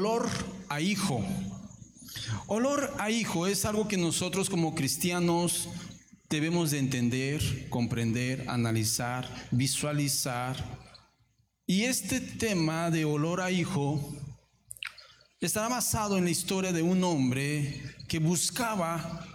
olor 0.00 0.30
a 0.70 0.80
hijo. 0.80 1.22
Olor 2.46 2.94
a 2.98 3.10
hijo 3.10 3.46
es 3.46 3.66
algo 3.66 3.86
que 3.86 3.98
nosotros 3.98 4.48
como 4.48 4.74
cristianos 4.74 5.68
debemos 6.30 6.70
de 6.70 6.78
entender, 6.78 7.68
comprender, 7.68 8.48
analizar, 8.48 9.28
visualizar. 9.50 10.56
Y 11.66 11.82
este 11.82 12.18
tema 12.22 12.90
de 12.90 13.04
olor 13.04 13.42
a 13.42 13.50
hijo 13.50 14.16
estará 15.38 15.68
basado 15.68 16.16
en 16.16 16.24
la 16.24 16.30
historia 16.30 16.72
de 16.72 16.80
un 16.80 17.04
hombre 17.04 17.82
que 18.08 18.20
buscaba 18.20 19.26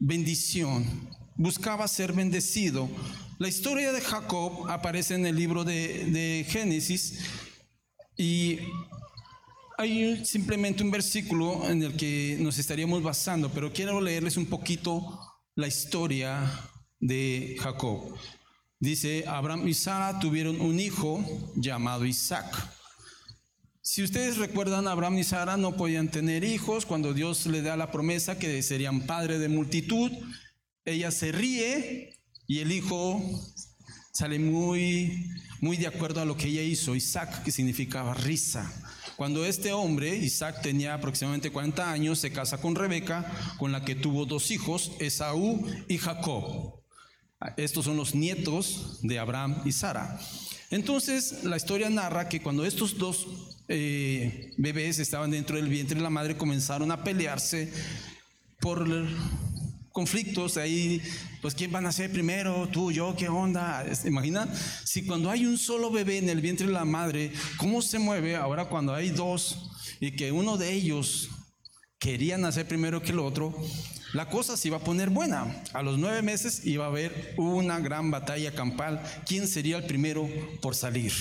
bendición, 0.00 1.08
buscaba 1.36 1.86
ser 1.86 2.12
bendecido. 2.12 2.88
La 3.38 3.46
historia 3.46 3.92
de 3.92 4.00
Jacob 4.00 4.68
aparece 4.68 5.14
en 5.14 5.24
el 5.24 5.36
libro 5.36 5.62
de, 5.62 6.06
de 6.06 6.44
Génesis 6.48 7.20
y 8.16 8.58
hay 9.80 10.24
simplemente 10.26 10.82
un 10.82 10.90
versículo 10.90 11.68
en 11.68 11.82
el 11.82 11.96
que 11.96 12.36
nos 12.38 12.58
estaríamos 12.58 13.02
basando, 13.02 13.50
pero 13.50 13.72
quiero 13.72 14.00
leerles 14.00 14.36
un 14.36 14.46
poquito 14.46 15.18
la 15.54 15.68
historia 15.68 16.50
de 16.98 17.56
Jacob. 17.58 18.14
Dice, 18.78 19.24
Abraham 19.26 19.66
y 19.66 19.74
Sara 19.74 20.18
tuvieron 20.20 20.60
un 20.60 20.78
hijo 20.78 21.24
llamado 21.56 22.04
Isaac. 22.04 22.54
Si 23.80 24.02
ustedes 24.02 24.36
recuerdan, 24.36 24.86
Abraham 24.86 25.18
y 25.18 25.24
Sara 25.24 25.56
no 25.56 25.76
podían 25.76 26.10
tener 26.10 26.44
hijos 26.44 26.84
cuando 26.84 27.14
Dios 27.14 27.46
le 27.46 27.62
da 27.62 27.76
la 27.76 27.90
promesa 27.90 28.38
que 28.38 28.62
serían 28.62 29.06
padre 29.06 29.38
de 29.38 29.48
multitud. 29.48 30.12
Ella 30.84 31.10
se 31.10 31.32
ríe 31.32 32.20
y 32.46 32.58
el 32.58 32.70
hijo 32.70 33.22
sale 34.12 34.38
muy, 34.38 35.26
muy 35.62 35.78
de 35.78 35.86
acuerdo 35.86 36.20
a 36.20 36.26
lo 36.26 36.36
que 36.36 36.48
ella 36.48 36.62
hizo, 36.62 36.94
Isaac, 36.94 37.42
que 37.44 37.50
significaba 37.50 38.12
risa. 38.12 38.70
Cuando 39.20 39.44
este 39.44 39.74
hombre, 39.74 40.16
Isaac, 40.16 40.62
tenía 40.62 40.94
aproximadamente 40.94 41.50
40 41.50 41.92
años, 41.92 42.18
se 42.18 42.32
casa 42.32 42.58
con 42.58 42.74
Rebeca, 42.74 43.30
con 43.58 43.70
la 43.70 43.84
que 43.84 43.94
tuvo 43.94 44.24
dos 44.24 44.50
hijos, 44.50 44.92
Esaú 44.98 45.62
y 45.88 45.98
Jacob. 45.98 46.80
Estos 47.58 47.84
son 47.84 47.98
los 47.98 48.14
nietos 48.14 48.98
de 49.02 49.18
Abraham 49.18 49.60
y 49.66 49.72
Sara. 49.72 50.18
Entonces, 50.70 51.44
la 51.44 51.58
historia 51.58 51.90
narra 51.90 52.30
que 52.30 52.40
cuando 52.40 52.64
estos 52.64 52.96
dos 52.96 53.26
eh, 53.68 54.54
bebés 54.56 54.98
estaban 54.98 55.30
dentro 55.30 55.56
del 55.56 55.68
vientre 55.68 55.96
de 55.96 56.02
la 56.02 56.08
madre, 56.08 56.38
comenzaron 56.38 56.90
a 56.90 57.04
pelearse 57.04 57.70
por 58.58 58.88
conflictos 59.92 60.56
ahí, 60.56 61.02
pues 61.42 61.54
quién 61.54 61.72
van 61.72 61.86
a 61.86 61.92
ser 61.92 62.12
primero, 62.12 62.68
tú, 62.72 62.92
yo, 62.92 63.14
qué 63.16 63.28
onda. 63.28 63.84
Imagina 64.04 64.48
si 64.84 65.04
cuando 65.04 65.30
hay 65.30 65.46
un 65.46 65.58
solo 65.58 65.90
bebé 65.90 66.18
en 66.18 66.28
el 66.28 66.40
vientre 66.40 66.66
de 66.66 66.72
la 66.72 66.84
madre, 66.84 67.32
cómo 67.56 67.82
se 67.82 67.98
mueve 67.98 68.36
ahora 68.36 68.66
cuando 68.66 68.94
hay 68.94 69.10
dos 69.10 69.70
y 70.00 70.12
que 70.12 70.32
uno 70.32 70.56
de 70.56 70.72
ellos 70.72 71.28
quería 71.98 72.38
nacer 72.38 72.66
primero 72.66 73.02
que 73.02 73.12
el 73.12 73.18
otro, 73.18 73.54
la 74.12 74.28
cosa 74.28 74.56
se 74.56 74.68
iba 74.68 74.78
a 74.78 74.84
poner 74.84 75.10
buena. 75.10 75.62
A 75.72 75.82
los 75.82 75.98
nueve 75.98 76.22
meses 76.22 76.64
iba 76.64 76.84
a 76.84 76.88
haber 76.88 77.34
una 77.36 77.78
gran 77.78 78.10
batalla 78.10 78.52
campal. 78.52 79.02
¿Quién 79.26 79.46
sería 79.46 79.76
el 79.76 79.84
primero 79.84 80.28
por 80.60 80.74
salir? 80.74 81.12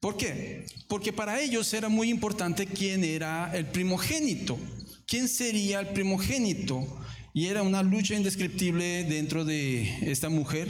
¿Por 0.00 0.16
qué? 0.16 0.66
Porque 0.88 1.12
para 1.12 1.40
ellos 1.40 1.72
era 1.72 1.88
muy 1.88 2.10
importante 2.10 2.66
quién 2.66 3.04
era 3.04 3.50
el 3.54 3.66
primogénito. 3.66 4.58
¿Quién 5.06 5.28
sería 5.28 5.80
el 5.80 5.88
primogénito? 5.88 6.86
Y 7.34 7.46
era 7.46 7.62
una 7.62 7.82
lucha 7.82 8.14
indescriptible 8.14 9.04
dentro 9.04 9.44
de 9.44 10.10
esta 10.10 10.28
mujer 10.28 10.68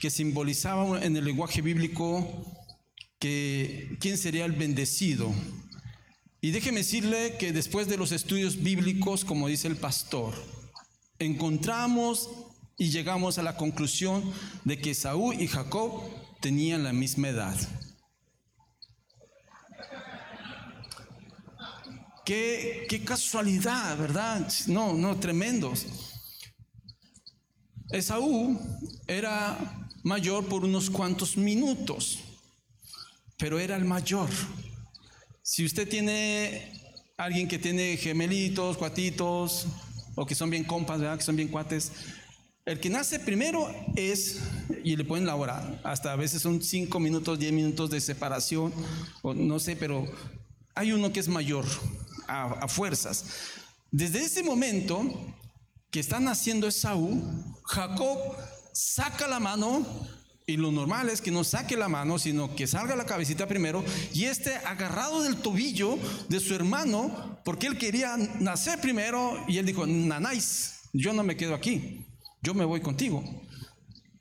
que 0.00 0.10
simbolizaba 0.10 1.04
en 1.04 1.16
el 1.16 1.24
lenguaje 1.24 1.60
bíblico 1.60 2.46
que 3.18 3.96
quién 3.98 4.16
sería 4.16 4.44
el 4.44 4.52
bendecido. 4.52 5.34
Y 6.40 6.52
déjeme 6.52 6.78
decirle 6.78 7.36
que 7.38 7.52
después 7.52 7.88
de 7.88 7.96
los 7.96 8.12
estudios 8.12 8.62
bíblicos, 8.62 9.24
como 9.24 9.48
dice 9.48 9.66
el 9.66 9.76
pastor, 9.76 10.34
encontramos 11.18 12.30
y 12.76 12.90
llegamos 12.90 13.38
a 13.38 13.42
la 13.42 13.56
conclusión 13.56 14.22
de 14.64 14.78
que 14.78 14.94
Saúl 14.94 15.40
y 15.40 15.48
Jacob 15.48 16.02
tenían 16.40 16.84
la 16.84 16.92
misma 16.92 17.30
edad. 17.30 17.56
Qué, 22.24 23.02
casualidad, 23.04 23.98
¿verdad? 23.98 24.50
No, 24.66 24.94
no, 24.94 25.16
tremendos. 25.20 25.86
Esaú 27.90 28.58
era 29.06 29.90
mayor 30.02 30.46
por 30.46 30.64
unos 30.64 30.88
cuantos 30.88 31.36
minutos, 31.36 32.20
pero 33.36 33.58
era 33.58 33.76
el 33.76 33.84
mayor. 33.84 34.30
Si 35.42 35.66
usted 35.66 35.86
tiene 35.86 36.72
alguien 37.18 37.46
que 37.46 37.58
tiene 37.58 37.98
gemelitos, 37.98 38.78
cuatitos, 38.78 39.66
o 40.14 40.24
que 40.24 40.34
son 40.34 40.48
bien 40.48 40.64
compas, 40.64 41.00
¿verdad? 41.00 41.18
que 41.18 41.24
son 41.24 41.36
bien 41.36 41.48
cuates, 41.48 41.92
el 42.64 42.80
que 42.80 42.88
nace 42.88 43.20
primero 43.20 43.70
es, 43.96 44.40
y 44.82 44.96
le 44.96 45.04
ponen 45.04 45.26
la 45.26 45.36
hora, 45.36 45.78
hasta 45.84 46.14
a 46.14 46.16
veces 46.16 46.40
son 46.40 46.62
cinco 46.62 46.98
minutos, 47.00 47.38
diez 47.38 47.52
minutos 47.52 47.90
de 47.90 48.00
separación, 48.00 48.72
o 49.20 49.34
no 49.34 49.58
sé, 49.60 49.76
pero 49.76 50.06
hay 50.74 50.92
uno 50.92 51.12
que 51.12 51.20
es 51.20 51.28
mayor 51.28 51.66
a, 52.26 52.68
fuerzas. 52.68 53.24
Desde 53.90 54.24
ese 54.24 54.42
momento, 54.42 55.02
que 55.90 56.00
está 56.00 56.20
naciendo 56.20 56.66
Esaú, 56.66 57.22
Jacob 57.64 58.18
saca 58.72 59.28
la 59.28 59.38
mano 59.38 59.86
y 60.46 60.56
lo 60.56 60.72
normal 60.72 61.08
es 61.08 61.20
que 61.20 61.30
no 61.30 61.44
saque 61.44 61.76
la 61.76 61.88
mano, 61.88 62.18
sino 62.18 62.54
que 62.54 62.66
salga 62.66 62.96
la 62.96 63.06
cabecita 63.06 63.46
primero 63.46 63.84
y 64.12 64.24
esté 64.24 64.56
agarrado 64.56 65.22
del 65.22 65.36
tobillo 65.36 65.98
de 66.28 66.40
su 66.40 66.54
hermano, 66.54 67.40
porque 67.44 67.66
él 67.66 67.78
quería 67.78 68.16
nacer 68.16 68.80
primero 68.80 69.42
y 69.48 69.58
él 69.58 69.66
dijo, 69.66 69.86
nanáis, 69.86 70.90
yo 70.92 71.12
no 71.12 71.22
me 71.22 71.36
quedo 71.36 71.54
aquí, 71.54 72.04
yo 72.42 72.52
me 72.54 72.64
voy 72.64 72.80
contigo. 72.80 73.24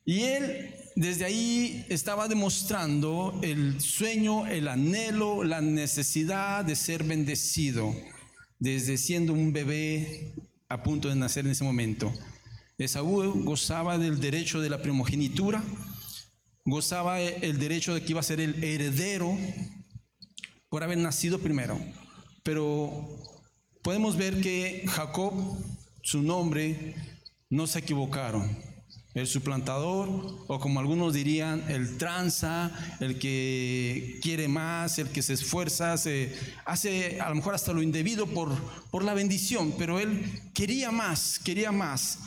Y 0.06 0.24
él 0.24 0.76
desde 0.96 1.26
ahí 1.26 1.86
estaba 1.90 2.28
demostrando 2.28 3.40
el 3.42 3.82
sueño, 3.82 4.48
el 4.48 4.68
anhelo, 4.68 5.44
la 5.44 5.62
necesidad 5.62 6.64
de 6.64 6.76
ser 6.76 7.04
bendecido, 7.04 7.96
desde 8.60 8.98
siendo 8.98 9.34
un 9.34 9.54
bebé 9.54 10.34
a 10.70 10.84
punto 10.84 11.10
de 11.10 11.16
nacer 11.16 11.46
en 11.46 11.52
ese 11.52 11.64
momento. 11.64 12.14
Esaú 12.78 13.44
gozaba 13.44 13.98
del 13.98 14.20
derecho 14.20 14.62
de 14.62 14.70
la 14.70 14.82
primogenitura, 14.82 15.64
gozaba 16.66 17.20
el 17.20 17.60
derecho 17.60 17.94
de 17.94 18.02
que 18.02 18.12
iba 18.12 18.20
a 18.20 18.24
ser 18.24 18.40
el 18.40 18.64
heredero 18.64 19.38
por 20.70 20.84
haber 20.84 20.98
nacido 20.98 21.40
primero. 21.40 21.80
Pero 22.44 23.08
podemos 23.82 24.18
ver 24.18 24.42
que 24.42 24.84
Jacob, 24.88 25.34
su 26.02 26.22
nombre, 26.22 26.96
no 27.50 27.68
se 27.68 27.80
equivocaron 27.80 28.73
el 29.14 29.28
suplantador, 29.28 30.10
o 30.48 30.60
como 30.60 30.80
algunos 30.80 31.14
dirían, 31.14 31.64
el 31.70 31.98
tranza, 31.98 32.72
el 33.00 33.20
que 33.20 34.20
quiere 34.22 34.48
más, 34.48 34.98
el 34.98 35.10
que 35.10 35.22
se 35.22 35.34
esfuerza, 35.34 35.98
se 35.98 36.36
hace 36.66 37.22
a 37.22 37.30
lo 37.30 37.36
mejor 37.36 37.54
hasta 37.54 37.74
lo 37.74 37.84
indebido 37.84 38.26
por, 38.28 38.50
por 38.90 39.04
la 39.04 39.14
bendición, 39.14 39.76
pero 39.78 40.00
él 40.00 40.42
quería 40.54 40.92
más, 40.92 41.40
quería 41.40 41.72
más. 41.72 42.20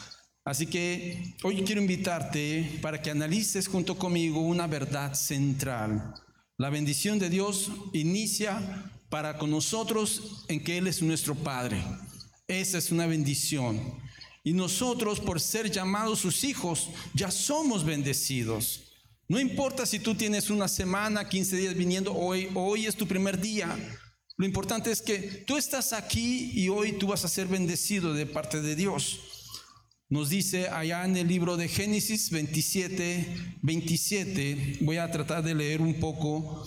Así 0.45 0.69
que 0.69 1.35
hoy 1.43 1.65
quiero 1.65 1.81
invitarte 1.81 2.79
para 2.81 3.03
que 3.03 3.11
analices 3.11 3.67
junto 3.67 3.99
conmigo 3.99 4.41
una 4.41 4.69
verdad 4.69 5.15
central. 5.15 6.15
La 6.57 6.71
bendición 6.71 7.19
de 7.19 7.29
Dios 7.29 7.71
inicia 7.93 8.93
para 9.09 9.39
con 9.39 9.51
nosotros 9.51 10.45
en 10.49 10.63
que 10.63 10.79
Él 10.79 10.87
es 10.87 11.03
nuestro 11.03 11.35
Padre. 11.35 11.83
Esa 12.47 12.79
es 12.79 12.93
una 12.93 13.07
bendición. 13.07 14.06
Y 14.47 14.53
nosotros, 14.53 15.19
por 15.19 15.41
ser 15.41 15.73
llamados 15.73 16.21
sus 16.21 16.45
hijos, 16.45 16.91
ya 17.15 17.33
somos 17.33 17.85
bendecidos. 17.85 18.83
No 19.27 19.41
importa 19.41 19.85
si 19.85 19.99
tú 19.99 20.15
tienes 20.15 20.51
una 20.51 20.69
semana, 20.69 21.29
15 21.29 21.57
días 21.57 21.75
viniendo, 21.75 22.15
hoy, 22.15 22.49
hoy 22.55 22.87
es 22.87 22.95
tu 22.95 23.09
primer 23.09 23.41
día. 23.41 23.77
Lo 24.37 24.47
importante 24.47 24.93
es 24.93 25.03
que 25.03 25.19
tú 25.49 25.57
estás 25.57 25.93
aquí 25.93 26.53
y 26.55 26.69
hoy 26.69 26.93
tú 26.93 27.09
vas 27.09 27.25
a 27.25 27.29
ser 27.29 27.49
bendecido 27.49 28.15
de 28.15 28.25
parte 28.25 28.63
de 28.63 28.77
Dios. 28.77 29.19
Nos 30.09 30.29
dice 30.29 30.69
allá 30.69 31.05
en 31.05 31.17
el 31.17 31.27
libro 31.27 31.57
de 31.57 31.67
Génesis 31.67 32.31
27, 32.31 33.57
27, 33.63 34.79
voy 34.83 34.99
a 34.99 35.11
tratar 35.11 35.43
de 35.43 35.57
leer 35.57 35.81
un 35.81 35.95
poco, 35.95 36.65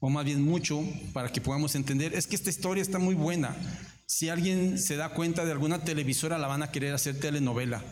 o 0.00 0.10
más 0.10 0.24
bien 0.24 0.42
mucho, 0.42 0.82
para 1.12 1.30
que 1.30 1.40
podamos 1.40 1.76
entender. 1.76 2.12
Es 2.12 2.26
que 2.26 2.34
esta 2.34 2.50
historia 2.50 2.82
está 2.82 2.98
muy 2.98 3.14
buena. 3.14 3.56
Si 4.06 4.28
alguien 4.28 4.78
se 4.78 4.96
da 4.96 5.10
cuenta 5.10 5.44
de 5.44 5.50
alguna 5.50 5.82
televisora, 5.82 6.38
la 6.38 6.46
van 6.46 6.62
a 6.62 6.70
querer 6.70 6.94
hacer 6.94 7.18
telenovela. 7.18 7.84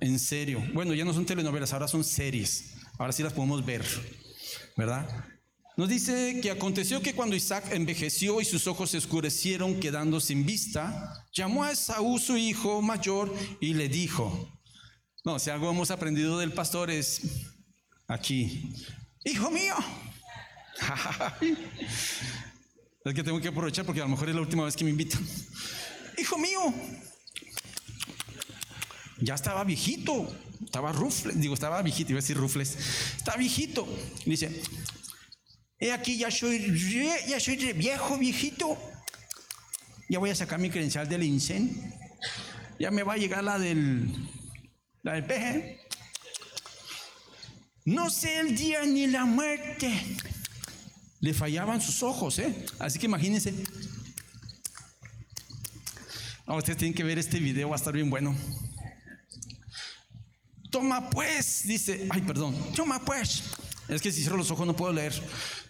En 0.00 0.18
serio. 0.18 0.62
Bueno, 0.72 0.94
ya 0.94 1.04
no 1.04 1.12
son 1.12 1.26
telenovelas, 1.26 1.72
ahora 1.72 1.86
son 1.86 2.02
series. 2.02 2.74
Ahora 2.98 3.12
sí 3.12 3.22
las 3.22 3.34
podemos 3.34 3.64
ver, 3.64 3.84
¿verdad? 4.76 5.06
Nos 5.76 5.88
dice 5.88 6.40
que 6.40 6.50
aconteció 6.50 7.02
que 7.02 7.14
cuando 7.14 7.36
Isaac 7.36 7.72
envejeció 7.72 8.40
y 8.40 8.44
sus 8.44 8.66
ojos 8.66 8.90
se 8.90 8.98
oscurecieron 8.98 9.80
quedando 9.80 10.18
sin 10.20 10.46
vista, 10.46 11.26
llamó 11.32 11.64
a 11.64 11.72
Esaú 11.72 12.18
su 12.18 12.36
hijo 12.36 12.80
mayor 12.80 13.34
y 13.60 13.74
le 13.74 13.88
dijo, 13.88 14.48
no, 15.24 15.38
si 15.38 15.50
algo 15.50 15.70
hemos 15.70 15.90
aprendido 15.90 16.38
del 16.38 16.52
pastor 16.52 16.90
es 16.90 17.22
aquí, 18.06 18.72
hijo 19.24 19.50
mío, 19.50 19.74
Es 23.04 23.12
que 23.12 23.22
tengo 23.22 23.38
que 23.38 23.48
aprovechar 23.48 23.84
porque 23.84 24.00
a 24.00 24.04
lo 24.04 24.10
mejor 24.10 24.30
es 24.30 24.34
la 24.34 24.40
última 24.40 24.64
vez 24.64 24.76
que 24.76 24.84
me 24.84 24.90
invitan. 24.90 25.20
Hijo 26.18 26.38
mío, 26.38 26.72
ya 29.20 29.34
estaba 29.34 29.62
viejito, 29.64 30.34
estaba 30.64 30.90
rufles, 30.90 31.38
digo, 31.38 31.52
estaba 31.52 31.82
viejito, 31.82 32.12
iba 32.12 32.18
a 32.18 32.22
decir 32.22 32.36
rufles, 32.38 32.78
está 33.16 33.36
viejito. 33.36 33.86
Y 34.24 34.30
dice, 34.30 34.62
he 35.78 35.92
aquí, 35.92 36.16
ya 36.16 36.30
soy, 36.30 36.58
ya 37.28 37.38
soy 37.38 37.56
viejo, 37.74 38.16
viejito, 38.16 38.78
ya 40.08 40.18
voy 40.18 40.30
a 40.30 40.34
sacar 40.34 40.58
mi 40.58 40.70
credencial 40.70 41.06
del 41.06 41.24
INSEN, 41.24 41.94
ya 42.78 42.90
me 42.90 43.02
va 43.02 43.14
a 43.14 43.16
llegar 43.18 43.44
la 43.44 43.58
del, 43.58 44.08
la 45.02 45.12
del 45.12 45.26
peje. 45.26 45.80
No 47.84 48.08
sé 48.08 48.40
el 48.40 48.56
día 48.56 48.82
ni 48.86 49.08
la 49.08 49.26
muerte. 49.26 49.92
Le 51.24 51.32
fallaban 51.32 51.80
sus 51.80 52.02
ojos, 52.02 52.38
¿eh? 52.38 52.66
Así 52.78 52.98
que 52.98 53.06
imagínense. 53.06 53.54
Ahora 56.44 56.58
ustedes 56.58 56.76
tienen 56.76 56.92
que 56.92 57.02
ver 57.02 57.18
este 57.18 57.40
video, 57.40 57.70
va 57.70 57.76
a 57.76 57.78
estar 57.78 57.94
bien 57.94 58.10
bueno. 58.10 58.36
Toma 60.70 61.08
pues, 61.08 61.62
dice, 61.66 62.06
ay, 62.10 62.20
perdón, 62.20 62.54
toma 62.76 63.02
pues. 63.02 63.42
Es 63.88 64.02
que 64.02 64.12
si 64.12 64.20
cierro 64.20 64.36
los 64.36 64.50
ojos 64.50 64.66
no 64.66 64.76
puedo 64.76 64.92
leer. 64.92 65.14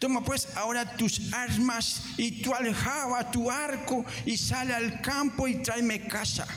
Toma 0.00 0.24
pues 0.24 0.48
ahora 0.56 0.96
tus 0.96 1.32
armas 1.32 2.02
y 2.16 2.42
tu 2.42 2.52
aljaba, 2.52 3.30
tu 3.30 3.48
arco 3.48 4.04
y 4.26 4.36
sale 4.36 4.74
al 4.74 5.00
campo 5.02 5.46
y 5.46 5.62
tráeme 5.62 6.08
casa. 6.08 6.48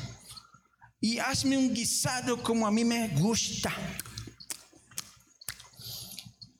Y 0.99 1.19
hazme 1.19 1.55
un 1.55 1.71
guisado 1.71 2.41
como 2.41 2.65
a 2.65 2.71
mí 2.71 2.83
me 2.83 3.09
gusta. 3.09 3.71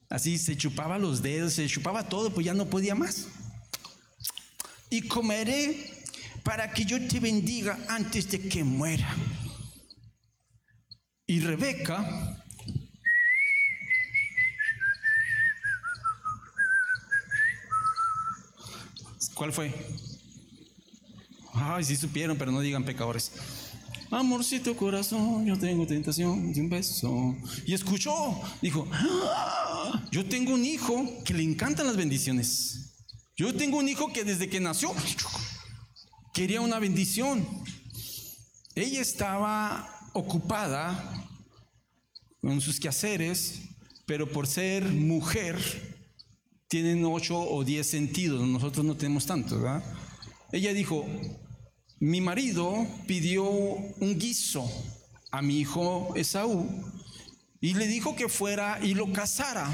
Así 0.09 0.37
se 0.37 0.55
chupaba 0.55 0.97
los 0.97 1.21
dedos, 1.21 1.53
se 1.53 1.67
chupaba 1.67 2.07
todo, 2.07 2.33
pues 2.33 2.45
ya 2.45 2.53
no 2.53 2.65
podía 2.65 2.95
más. 2.95 3.27
Y 4.89 5.01
comeré 5.07 5.91
para 6.43 6.71
que 6.71 6.85
yo 6.85 7.05
te 7.07 7.19
bendiga 7.19 7.77
antes 7.89 8.29
de 8.31 8.47
que 8.47 8.63
muera. 8.63 9.13
Y 11.25 11.41
Rebeca 11.41 12.37
¿Cuál 19.37 19.53
fue? 19.53 19.71
Ay, 21.53 21.83
sí 21.83 21.95
supieron, 21.95 22.37
pero 22.37 22.51
no 22.51 22.59
digan 22.59 22.83
pecadores. 22.83 23.31
Amorcito 24.09 24.75
corazón, 24.75 25.45
yo 25.45 25.55
tengo 25.59 25.85
tentación 25.85 26.51
de 26.53 26.61
un 26.61 26.69
beso. 26.69 27.35
Y 27.67 27.73
escuchó, 27.75 28.41
dijo, 28.63 28.87
ah, 28.91 29.66
yo 30.11 30.25
tengo 30.25 30.53
un 30.53 30.65
hijo 30.65 31.23
que 31.23 31.33
le 31.33 31.43
encantan 31.43 31.87
las 31.87 31.95
bendiciones. 31.95 32.93
Yo 33.35 33.53
tengo 33.53 33.77
un 33.77 33.87
hijo 33.87 34.11
que 34.11 34.23
desde 34.23 34.49
que 34.49 34.59
nació 34.59 34.93
quería 36.33 36.61
una 36.61 36.79
bendición. 36.79 37.47
Ella 38.75 39.01
estaba 39.01 40.09
ocupada 40.13 41.29
con 42.41 42.61
sus 42.61 42.79
quehaceres, 42.79 43.61
pero 44.05 44.31
por 44.31 44.47
ser 44.47 44.83
mujer, 44.85 45.57
tienen 46.67 47.05
ocho 47.05 47.39
o 47.39 47.63
diez 47.63 47.87
sentidos, 47.87 48.45
nosotros 48.47 48.85
no 48.85 48.95
tenemos 48.95 49.25
tanto, 49.25 49.59
¿verdad? 49.61 49.83
Ella 50.51 50.73
dijo, 50.73 51.05
mi 51.99 52.21
marido 52.21 52.87
pidió 53.05 53.43
un 53.43 54.17
guiso 54.19 54.69
a 55.31 55.41
mi 55.41 55.59
hijo 55.59 56.13
Esaú 56.15 56.69
y 57.59 57.73
le 57.73 57.87
dijo 57.87 58.15
que 58.15 58.29
fuera 58.29 58.79
y 58.81 58.93
lo 58.93 59.11
casara. 59.11 59.69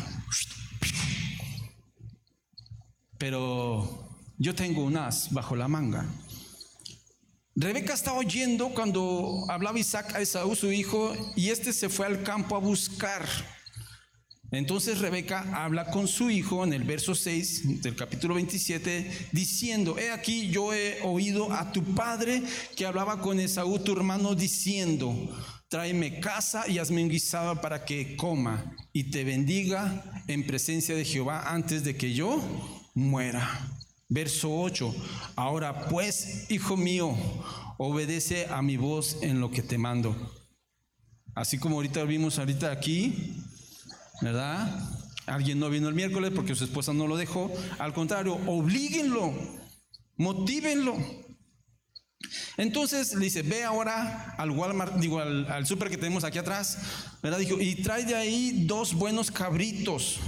Pero 3.17 4.17
yo 4.37 4.55
tengo 4.55 4.83
un 4.83 4.97
as 4.97 5.31
bajo 5.31 5.55
la 5.55 5.67
manga. 5.67 6.05
Rebeca 7.55 7.93
estaba 7.93 8.17
oyendo 8.17 8.69
cuando 8.69 9.45
hablaba 9.47 9.77
Isaac 9.77 10.15
a 10.15 10.21
Esaú, 10.21 10.55
su 10.55 10.71
hijo, 10.71 11.13
y 11.35 11.49
este 11.49 11.71
se 11.71 11.87
fue 11.87 12.07
al 12.07 12.23
campo 12.23 12.55
a 12.55 12.59
buscar. 12.59 13.27
Entonces 14.51 14.99
Rebeca 14.99 15.63
habla 15.63 15.85
con 15.89 16.07
su 16.07 16.29
hijo 16.29 16.63
en 16.63 16.73
el 16.73 16.83
verso 16.83 17.15
6 17.15 17.81
del 17.81 17.95
capítulo 17.95 18.35
27, 18.35 19.29
diciendo, 19.31 19.97
he 19.97 20.11
aquí 20.11 20.49
yo 20.49 20.73
he 20.73 21.01
oído 21.03 21.51
a 21.51 21.71
tu 21.71 21.83
padre 21.95 22.43
que 22.75 22.85
hablaba 22.85 23.19
con 23.19 23.39
Esaú, 23.39 23.79
tu 23.79 23.93
hermano, 23.93 24.35
diciendo, 24.35 25.13
tráeme 25.73 26.19
casa 26.19 26.67
y 26.67 26.77
hazme 26.77 27.01
un 27.01 27.09
guisado 27.09 27.59
para 27.59 27.83
que 27.83 28.15
coma 28.15 28.75
y 28.93 29.05
te 29.05 29.23
bendiga 29.23 30.03
en 30.27 30.45
presencia 30.45 30.93
de 30.93 31.03
Jehová 31.03 31.51
antes 31.51 31.83
de 31.83 31.97
que 31.97 32.13
yo 32.13 32.39
muera. 32.93 33.71
Verso 34.07 34.55
8. 34.55 34.95
Ahora 35.35 35.87
pues, 35.89 36.45
hijo 36.51 36.77
mío, 36.77 37.17
obedece 37.79 38.45
a 38.51 38.61
mi 38.61 38.77
voz 38.77 39.17
en 39.23 39.41
lo 39.41 39.49
que 39.49 39.63
te 39.63 39.79
mando. 39.79 40.15
Así 41.33 41.57
como 41.57 41.77
ahorita 41.77 42.03
vimos 42.03 42.37
ahorita 42.37 42.71
aquí, 42.71 43.41
¿verdad? 44.21 44.79
Alguien 45.25 45.57
no 45.57 45.71
vino 45.71 45.89
el 45.89 45.95
miércoles 45.95 46.33
porque 46.35 46.53
su 46.53 46.65
esposa 46.65 46.93
no 46.93 47.07
lo 47.07 47.17
dejó. 47.17 47.51
Al 47.79 47.95
contrario, 47.95 48.35
oblíguenlo, 48.45 49.33
motívenlo. 50.17 51.22
Entonces 52.57 53.13
le 53.15 53.25
dice, 53.25 53.41
ve 53.41 53.63
ahora 53.63 54.35
al 54.37 54.51
Walmart, 54.51 54.95
digo, 54.95 55.19
al, 55.19 55.51
al 55.51 55.65
súper 55.65 55.89
que 55.89 55.97
tenemos 55.97 56.23
aquí 56.23 56.37
atrás, 56.37 56.77
¿verdad? 57.21 57.39
Dijo, 57.39 57.59
y 57.59 57.75
trae 57.75 58.05
de 58.05 58.15
ahí 58.15 58.65
dos 58.65 58.93
buenos 58.93 59.31
cabritos. 59.31 60.19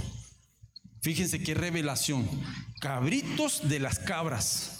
Fíjense 1.00 1.42
qué 1.42 1.54
revelación 1.54 2.28
cabritos 2.80 3.68
de 3.68 3.80
las 3.80 3.98
cabras. 3.98 4.72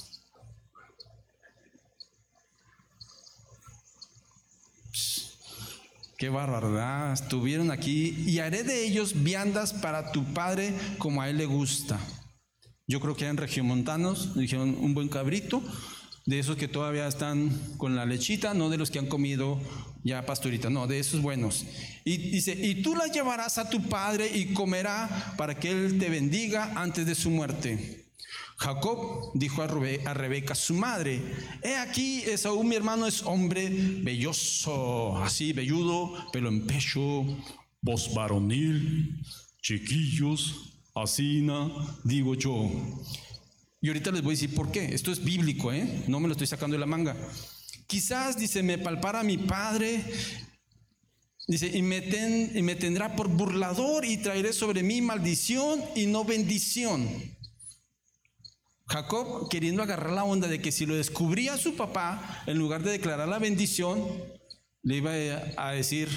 Qué 6.19 6.28
barbaridad. 6.31 7.12
Estuvieron 7.12 7.70
aquí 7.70 8.25
y 8.26 8.38
haré 8.38 8.62
de 8.62 8.87
ellos 8.87 9.23
viandas 9.23 9.75
para 9.75 10.12
tu 10.12 10.25
padre 10.32 10.73
como 10.99 11.20
a 11.20 11.28
él 11.28 11.37
le 11.37 11.46
gusta. 11.46 11.99
Yo 12.87 13.00
creo 13.00 13.17
que 13.17 13.25
eran 13.25 13.37
regiomontanos, 13.37 14.34
dijeron 14.37 14.76
un 14.78 14.94
buen 14.94 15.08
cabrito, 15.08 15.62
de 16.26 16.40
esos 16.40 16.56
que 16.56 16.69
todavía 16.69 17.06
están 17.06 17.50
con 17.78 17.96
la 17.96 18.05
lechita, 18.05 18.52
no 18.52 18.69
de 18.69 18.78
los 18.78 18.90
que 18.90 18.99
han 18.99 19.06
comido 19.06 19.61
ya 20.02 20.25
pasturita, 20.25 20.70
no, 20.70 20.87
de 20.87 21.00
esos 21.00 21.20
buenos. 21.20 21.64
Y 22.05 22.17
dice, 22.17 22.52
y 22.52 22.82
tú 22.82 22.94
la 22.94 23.06
llevarás 23.06 23.58
a 23.58 23.69
tu 23.69 23.82
padre 23.88 24.31
y 24.32 24.52
comerá 24.52 25.34
para 25.37 25.58
que 25.58 25.70
él 25.70 25.99
te 25.99 26.08
bendiga 26.08 26.73
antes 26.76 27.06
de 27.06 27.14
su 27.17 27.31
muerte. 27.31 28.05
Jacob 28.56 29.32
dijo 29.34 29.62
a, 29.62 29.67
Rebeca, 29.67 30.55
su 30.55 30.75
madre, 30.75 31.20
he 31.62 31.75
aquí, 31.75 32.23
Esaú 32.23 32.62
mi 32.62 32.76
hermano 32.76 33.06
es 33.06 33.23
hombre 33.23 33.68
belloso, 33.68 35.18
así, 35.18 35.52
velludo, 35.52 36.30
pelo 36.33 36.49
en 36.49 36.66
pecho, 36.66 37.26
voz 37.83 38.14
varonil, 38.14 39.23
chiquillos, 39.61 40.73
asina, 40.95 41.68
digo 42.04 42.35
yo. 42.35 42.71
Y 43.80 43.88
ahorita 43.88 44.11
les 44.11 44.23
voy 44.23 44.33
a 44.33 44.37
decir 44.37 44.54
por 44.54 44.73
qué. 44.73 44.95
Esto 44.95 45.12
es 45.12 45.23
bíblico, 45.23 45.73
¿eh? 45.73 46.04
No 46.09 46.21
me 46.21 46.28
lo 46.28 46.33
estoy 46.33 46.47
sacando 46.47 46.75
de 46.75 46.80
la 46.80 46.87
manga. 46.87 47.16
Quizás, 47.87 48.37
dice, 48.37 48.62
me 48.62 48.78
palpara 48.78 49.23
mi 49.23 49.38
padre, 49.38 50.02
dice, 51.47 51.68
y 51.68 51.83
me, 51.83 51.99
y 52.54 52.62
me 52.62 52.75
tendrá 52.75 53.14
por 53.14 53.28
burlador 53.28 54.04
y 54.04 54.16
traeré 54.16 54.52
sobre 54.52 54.83
mí 54.83 55.00
maldición 55.00 55.80
y 55.95 56.06
no 56.06 56.25
bendición. 56.25 57.09
Jacob 58.88 59.49
queriendo 59.49 59.83
agarrar 59.83 60.12
la 60.12 60.25
onda 60.25 60.49
de 60.49 60.61
que 60.61 60.73
si 60.73 60.87
lo 60.87 60.95
descubría 60.95 61.56
su 61.56 61.75
papá, 61.76 62.42
en 62.47 62.59
lugar 62.59 62.83
de 62.83 62.92
declarar 62.92 63.28
la 63.28 63.38
bendición, 63.38 64.06
le 64.83 64.97
iba 64.97 65.12
a 65.56 65.73
decir 65.73 66.09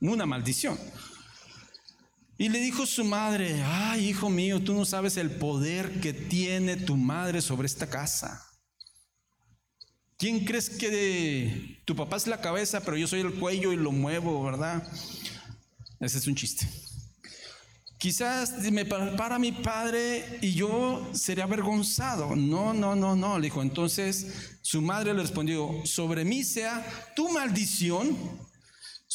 una 0.00 0.26
maldición. 0.26 0.78
Y 2.38 2.50
le 2.50 2.60
dijo 2.60 2.84
su 2.84 3.04
madre, 3.04 3.62
ay 3.64 4.08
hijo 4.08 4.28
mío, 4.28 4.62
tú 4.62 4.74
no 4.74 4.84
sabes 4.84 5.16
el 5.16 5.30
poder 5.30 6.00
que 6.00 6.12
tiene 6.12 6.76
tu 6.76 6.96
madre 6.96 7.40
sobre 7.40 7.66
esta 7.66 7.88
casa. 7.88 8.46
¿Quién 10.18 10.44
crees 10.44 10.70
que 10.70 11.82
tu 11.84 11.96
papá 11.96 12.16
es 12.16 12.26
la 12.26 12.40
cabeza, 12.40 12.80
pero 12.80 12.96
yo 12.96 13.06
soy 13.06 13.20
el 13.20 13.34
cuello 13.34 13.72
y 13.72 13.76
lo 13.76 13.92
muevo, 13.92 14.42
verdad? 14.42 14.86
Ese 16.00 16.18
es 16.18 16.26
un 16.26 16.34
chiste. 16.34 16.68
Quizás 17.98 18.52
me 18.70 18.84
para 18.84 19.38
mi 19.38 19.52
padre 19.52 20.38
y 20.42 20.52
yo 20.52 21.10
sería 21.14 21.44
avergonzado. 21.44 22.36
No, 22.36 22.74
no, 22.74 22.94
no, 22.94 23.16
no, 23.16 23.38
le 23.38 23.46
dijo. 23.46 23.62
Entonces 23.62 24.58
su 24.60 24.82
madre 24.82 25.14
le 25.14 25.22
respondió, 25.22 25.70
sobre 25.84 26.24
mí 26.24 26.44
sea 26.44 26.86
tu 27.14 27.30
maldición, 27.30 28.16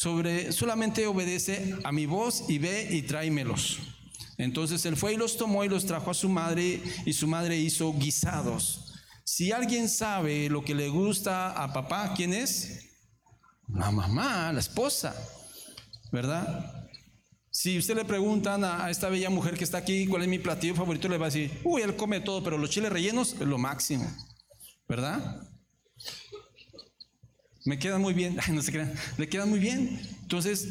sobre 0.01 0.51
solamente 0.51 1.05
obedece 1.05 1.75
a 1.83 1.91
mi 1.91 2.07
voz 2.07 2.45
y 2.49 2.57
ve 2.57 2.87
y 2.89 3.03
tráemelos. 3.03 3.77
Entonces 4.39 4.83
él 4.87 4.97
fue 4.97 5.13
y 5.13 5.15
los 5.15 5.37
tomó 5.37 5.63
y 5.63 5.69
los 5.69 5.85
trajo 5.85 6.09
a 6.09 6.15
su 6.15 6.27
madre 6.27 6.81
y 7.05 7.13
su 7.13 7.27
madre 7.27 7.55
hizo 7.59 7.93
guisados. 7.93 8.95
Si 9.23 9.51
alguien 9.51 9.87
sabe 9.87 10.49
lo 10.49 10.63
que 10.63 10.73
le 10.73 10.89
gusta 10.89 11.51
a 11.51 11.71
papá, 11.71 12.15
¿quién 12.15 12.33
es? 12.33 12.89
La 13.67 13.91
mamá, 13.91 14.51
la 14.51 14.59
esposa, 14.59 15.15
¿verdad? 16.11 16.89
Si 17.51 17.77
usted 17.77 17.95
le 17.95 18.03
preguntan 18.03 18.63
a, 18.63 18.89
esta 18.89 19.07
bella 19.07 19.29
mujer 19.29 19.55
que 19.55 19.63
está 19.63 19.77
aquí 19.77 20.07
cuál 20.07 20.23
es 20.23 20.27
mi 20.27 20.39
platillo 20.39 20.73
favorito, 20.73 21.09
le 21.09 21.19
va 21.19 21.27
a 21.27 21.29
decir, 21.29 21.61
uy, 21.63 21.83
él 21.83 21.95
come 21.95 22.21
todo, 22.21 22.43
pero 22.43 22.57
los 22.57 22.71
chiles 22.71 22.91
rellenos 22.91 23.33
es 23.33 23.41
lo 23.41 23.59
máximo, 23.59 24.11
¿verdad? 24.89 25.50
Me 27.65 27.77
quedan 27.77 28.01
muy 28.01 28.13
bien, 28.13 28.37
no 28.51 28.61
se 28.61 28.71
crean, 28.71 28.93
le 29.17 29.29
quedan 29.29 29.49
muy 29.49 29.59
bien. 29.59 29.99
Entonces, 30.21 30.67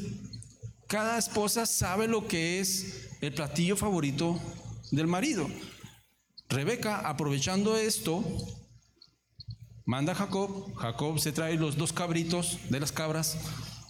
cada 0.89 1.19
esposa 1.19 1.67
sabe 1.67 2.09
lo 2.09 2.27
que 2.27 2.61
es 2.61 3.09
el 3.21 3.33
platillo 3.33 3.77
favorito 3.77 4.41
del 4.91 5.07
marido. 5.07 5.49
Rebeca, 6.49 7.09
aprovechando 7.09 7.77
esto, 7.77 8.25
manda 9.85 10.13
a 10.13 10.17
Jacob, 10.17 10.75
Jacob 10.77 11.19
se 11.21 11.31
trae 11.31 11.55
los 11.55 11.77
dos 11.77 11.93
cabritos 11.93 12.59
de 12.71 12.81
las 12.81 12.91
cabras, 12.91 13.39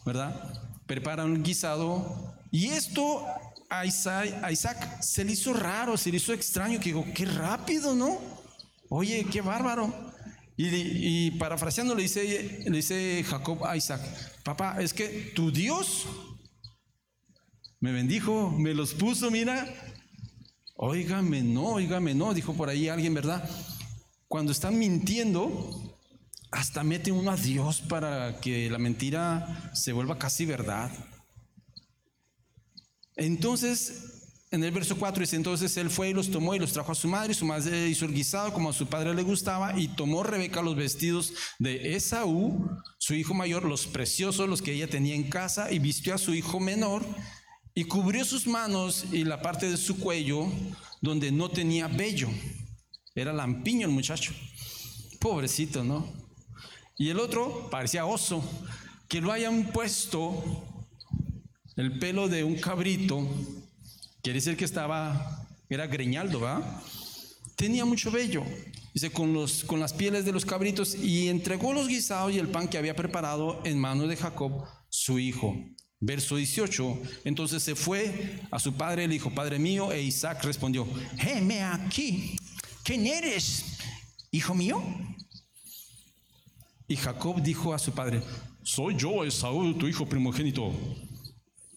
¿verdad? 0.05 0.53
Prepara 0.87 1.25
un 1.25 1.43
guisado 1.43 2.35
y 2.51 2.67
esto 2.67 3.25
a 3.71 3.87
Isaac, 3.87 5.01
se 5.01 5.25
le 5.25 5.33
hizo 5.33 5.55
raro, 5.55 5.97
se 5.97 6.11
le 6.11 6.17
hizo 6.17 6.33
extraño, 6.33 6.79
que 6.81 6.87
digo, 6.87 7.07
qué 7.15 7.25
rápido, 7.25 7.95
¿no? 7.95 8.19
Oye, 8.89 9.25
qué 9.31 9.41
bárbaro. 9.41 10.10
Y, 10.63 11.31
parafraseando 11.33 11.95
le 11.95 12.03
dice, 12.03 12.65
le 12.65 12.77
dice 12.77 13.25
Jacob 13.25 13.65
a 13.65 13.79
Isaac, 13.79 14.03
papá, 14.43 14.77
es 14.83 14.93
que 14.93 15.33
tu 15.35 15.51
Dios 15.51 16.07
me 17.81 17.93
bendijo, 17.93 18.51
me 18.51 18.75
los 18.75 18.93
puso, 18.93 19.31
mira. 19.31 19.67
Óigame, 20.75 21.43
no, 21.43 21.75
óigame, 21.75 22.15
no, 22.15 22.35
dijo 22.35 22.53
por 22.53 22.69
ahí 22.69 22.89
alguien, 22.89 23.15
¿verdad? 23.15 23.49
Cuando 24.29 24.53
están 24.53 24.79
mintiendo, 24.79 25.99
hasta 26.51 26.85
mete 26.85 27.11
uno 27.11 27.31
a 27.31 27.37
Dios 27.37 27.81
para 27.81 28.39
que 28.41 28.69
la 28.69 28.79
mentira 28.79 29.71
se 29.75 29.93
vuelva 29.93 30.19
casi 30.19 30.45
verdad. 30.45 30.91
Entonces, 33.17 34.20
en 34.53 34.65
el 34.65 34.73
verso 34.73 34.97
4 34.97 35.21
dice, 35.21 35.37
entonces 35.37 35.77
él 35.77 35.91
fue 35.91 36.11
y 36.11 36.13
los 36.13 36.31
tomó 36.31 36.55
y 36.55 36.59
los 36.59 36.73
trajo 36.73 36.91
a 36.91 36.97
su 36.97 37.07
madre, 37.07 37.33
y 37.33 37.35
su 37.37 37.47
madre 37.47 37.89
hizo 37.89 38.05
el 38.05 38.13
guisado 38.13 38.53
como 38.53 38.71
a 38.71 38.73
su 38.73 38.87
padre 38.87 39.15
le 39.15 39.23
gustaba, 39.23 39.79
y 39.79 39.89
tomó 39.89 40.25
Rebeca 40.25 40.61
los 40.61 40.75
vestidos 40.75 41.33
de 41.61 41.95
Esaú, 41.95 42.69
su 42.99 43.15
hijo 43.15 43.33
mayor, 43.33 43.65
los 43.65 43.87
preciosos, 43.87 44.49
los 44.49 44.61
que 44.61 44.73
ella 44.73 44.89
tenía 44.89 45.15
en 45.15 45.31
casa, 45.31 45.71
y 45.71 45.79
vistió 45.79 46.15
a 46.15 46.19
su 46.19 46.35
hijo 46.35 46.59
menor, 46.59 47.05
y 47.75 47.85
cubrió 47.85 48.25
sus 48.25 48.49
manos 48.49 49.07
y 49.13 49.25
la 49.25 49.41
parte 49.41 49.71
de 49.71 49.77
su 49.77 49.99
cuello 50.01 50.49
donde 51.01 51.31
no 51.31 51.49
tenía 51.49 51.87
vello. 51.87 52.29
Era 53.15 53.33
lampiño 53.33 53.87
el 53.87 53.93
muchacho. 53.93 54.33
Pobrecito, 55.21 55.85
¿no? 55.85 56.13
Y 56.99 57.11
el 57.11 57.21
otro 57.21 57.71
parecía 57.71 58.05
oso, 58.05 58.43
que 59.09 59.21
lo 59.21 59.31
hayan 59.33 59.71
puesto 59.73 60.65
el 61.77 61.99
pelo 61.99 62.29
de 62.29 62.43
un 62.45 62.57
cabrito, 62.57 63.27
quiere 64.23 64.39
decir 64.39 64.57
que 64.57 64.65
estaba, 64.65 65.47
era 65.69 65.87
greñaldo, 65.87 66.41
¿va? 66.41 66.83
Tenía 67.57 67.85
mucho 67.85 68.11
vello. 68.11 68.45
Dice, 68.93 69.11
con, 69.11 69.33
los, 69.33 69.65
con 69.65 69.79
las 69.79 69.93
pieles 69.93 70.25
de 70.25 70.33
los 70.33 70.45
cabritos 70.45 70.95
y 70.95 71.29
entregó 71.29 71.73
los 71.73 71.87
guisados 71.87 72.33
y 72.33 72.39
el 72.39 72.49
pan 72.49 72.69
que 72.69 72.79
había 72.79 72.97
preparado 72.97 73.61
en 73.65 73.79
manos 73.79 74.09
de 74.09 74.17
Jacob, 74.17 74.65
su 74.89 75.19
hijo. 75.19 75.57
Verso 76.01 76.37
18. 76.37 76.99
Entonces 77.25 77.63
se 77.63 77.75
fue 77.75 78.41
a 78.51 78.59
su 78.59 78.73
padre, 78.75 79.07
le 79.07 79.15
dijo, 79.15 79.31
Padre 79.31 79.59
mío, 79.59 79.93
e 79.93 80.03
Isaac 80.03 80.43
respondió, 80.45 80.89
heme 81.19 81.63
aquí, 81.63 82.37
¿quién 82.83 83.07
eres, 83.07 83.65
hijo 84.31 84.55
mío? 84.55 84.83
Y 86.89 86.97
Jacob 86.97 87.41
dijo 87.41 87.73
a 87.73 87.79
su 87.79 87.93
padre, 87.93 88.23
soy 88.63 88.97
yo, 88.97 89.25
Esaú, 89.25 89.75
tu 89.75 89.87
hijo 89.87 90.07
primogénito. 90.07 90.73